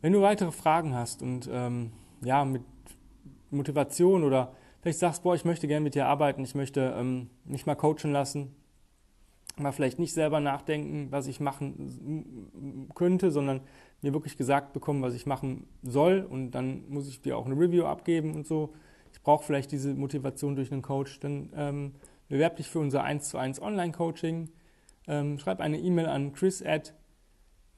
Wenn 0.02 0.12
du 0.12 0.22
weitere 0.22 0.52
Fragen 0.52 0.94
hast 0.94 1.22
und 1.22 1.50
ähm, 1.52 1.94
ja, 2.22 2.44
mit 2.44 2.64
Motivation 3.50 4.26
oder 4.26 4.54
vielleicht 4.82 5.00
sagst, 5.00 5.24
boah, 5.24 5.34
ich 5.34 5.46
möchte 5.46 5.68
gerne 5.68 5.84
mit 5.84 5.96
dir 5.96 6.08
arbeiten, 6.08 6.44
ich 6.44 6.56
möchte 6.56 6.94
ähm, 6.98 7.30
mich 7.46 7.66
mal 7.66 7.76
coachen 7.76 8.12
lassen, 8.12 8.54
mal 9.56 9.72
vielleicht 9.72 10.00
nicht 10.00 10.14
selber 10.14 10.42
nachdenken, 10.42 11.08
was 11.12 11.28
ich 11.28 11.40
machen 11.40 12.90
könnte, 12.96 13.32
sondern 13.32 13.62
mir 14.02 14.14
wirklich 14.14 14.36
gesagt 14.36 14.74
bekommen, 14.74 15.02
was 15.02 15.14
ich 15.14 15.26
machen 15.26 15.68
soll 15.82 16.28
und 16.30 16.52
dann 16.52 16.84
muss 16.90 17.08
ich 17.08 17.22
dir 17.22 17.38
auch 17.38 17.46
eine 17.46 17.56
Review 17.56 17.86
abgeben 17.86 18.36
und 18.36 18.46
so. 18.46 18.74
Ich 19.14 19.22
brauche 19.22 19.46
vielleicht 19.46 19.72
diese 19.72 19.94
Motivation 19.94 20.56
durch 20.56 20.72
einen 20.72 20.82
Coach, 20.82 21.20
dann 21.20 21.50
ähm, 21.56 21.96
bewerb 22.28 22.58
dich 22.58 22.68
für 22.68 22.80
unser 22.80 23.04
1 23.04 23.30
zu 23.30 23.38
1 23.38 23.62
Online-Coaching, 23.62 24.50
ähm, 25.08 25.40
schreib 25.40 25.62
eine 25.62 25.80
E-Mail 25.80 26.08
an 26.08 26.34
chris 26.34 26.62
at 26.62 26.94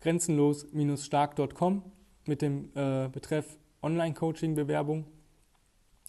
grenzenlos-stark.com 0.01 1.83
mit 2.25 2.41
dem 2.41 2.69
äh, 2.75 3.09
Betreff 3.09 3.57
Online-Coaching-Bewerbung. 3.81 5.05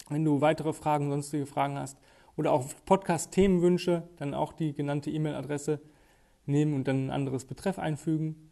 Wenn 0.09 0.23
du 0.23 0.41
weitere 0.41 0.73
Fragen, 0.73 1.09
sonstige 1.11 1.45
Fragen 1.45 1.77
hast 1.77 1.97
oder 2.37 2.51
auch 2.51 2.65
Podcast-Themenwünsche, 2.85 4.03
dann 4.17 4.33
auch 4.33 4.53
die 4.53 4.73
genannte 4.73 5.11
E-Mail-Adresse 5.11 5.81
nehmen 6.45 6.73
und 6.73 6.87
dann 6.87 7.07
ein 7.07 7.11
anderes 7.11 7.45
Betreff 7.45 7.77
einfügen. 7.77 8.49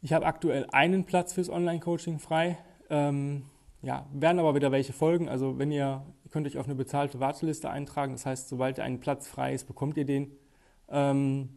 Ich 0.00 0.12
habe 0.12 0.26
aktuell 0.26 0.66
einen 0.70 1.04
Platz 1.04 1.32
fürs 1.32 1.50
Online-Coaching 1.50 2.20
frei. 2.20 2.58
Ähm, 2.88 3.42
ja, 3.82 4.06
werden 4.12 4.38
aber 4.38 4.54
wieder 4.54 4.72
welche 4.72 4.92
folgen. 4.92 5.28
Also 5.28 5.58
wenn 5.58 5.70
ihr, 5.70 6.04
ihr 6.24 6.30
könnt 6.30 6.46
euch 6.46 6.58
auf 6.58 6.66
eine 6.66 6.74
bezahlte 6.74 7.20
Warteliste 7.20 7.70
eintragen. 7.70 8.12
Das 8.12 8.26
heißt, 8.26 8.48
sobald 8.48 8.80
ein 8.80 9.00
Platz 9.00 9.28
frei 9.28 9.54
ist, 9.54 9.66
bekommt 9.66 9.96
ihr 9.96 10.04
den. 10.04 10.32
Ähm, 10.88 11.50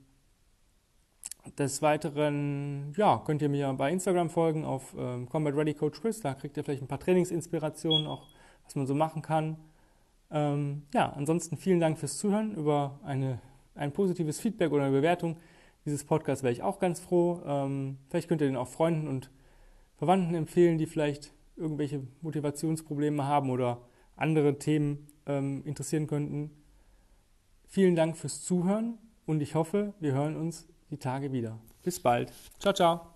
des 1.58 1.82
Weiteren 1.82 2.94
ja, 2.96 3.22
könnt 3.26 3.42
ihr 3.42 3.50
mir 3.50 3.74
bei 3.74 3.92
Instagram 3.92 4.30
folgen 4.30 4.64
auf 4.64 4.96
ähm, 4.98 5.28
Combat 5.28 5.56
Ready 5.56 5.74
Coach 5.74 6.00
Chris. 6.02 6.20
Da 6.22 6.36
kriegt 6.36 6.56
ihr 6.58 6.64
vielleicht 6.64 6.84
ein 6.84 6.88
paar 6.88 7.00
Trainingsinspirationen, 7.00 8.06
auch 8.08 8.28
was 8.64 8.76
man 8.76 8.86
so 8.86 8.94
machen 8.94 9.22
kann. 9.22 9.58
Ähm, 10.30 10.84
ja, 10.94 11.12
ansonsten 11.12 11.58
vielen 11.58 11.80
Dank 11.80 11.98
fürs 11.98 12.18
Zuhören. 12.18 12.54
Über 12.54 13.00
eine, 13.04 13.42
ein 13.76 13.92
positives 13.92 14.40
Feedback 14.40 14.72
oder 14.72 14.84
eine 14.84 14.92
Bewertung 14.92 15.38
dieses 15.86 16.04
Podcasts 16.04 16.44
wäre 16.44 16.54
ich 16.54 16.64
auch 16.64 16.80
ganz 16.80 17.00
froh. 17.00 17.42
Ähm, 17.46 17.98
vielleicht 18.10 18.28
könnt 18.28 18.42
ihr 18.42 18.48
den 18.48 18.56
auch 18.56 18.68
Freunden 18.68 19.08
und 19.08 19.32
Verwandten 19.98 20.36
empfehlen, 20.36 20.78
die 20.78 20.86
vielleicht 20.86 21.34
irgendwelche 21.62 22.06
Motivationsprobleme 22.22 23.26
haben 23.26 23.50
oder 23.50 23.82
andere 24.16 24.58
Themen 24.60 25.08
ähm, 25.26 25.64
interessieren 25.66 26.08
könnten. 26.08 26.52
Vielen 27.68 27.96
Dank 27.96 28.18
fürs 28.18 28.44
Zuhören 28.44 28.98
und 29.26 29.42
ich 29.42 29.56
hoffe, 29.56 29.94
wir 30.00 30.14
hören 30.14 30.36
uns 30.36 30.68
die 30.90 30.98
Tage 30.98 31.32
wieder. 31.32 31.60
Bis 31.84 32.00
bald. 32.00 32.34
Ciao, 32.60 32.74
ciao. 32.74 33.11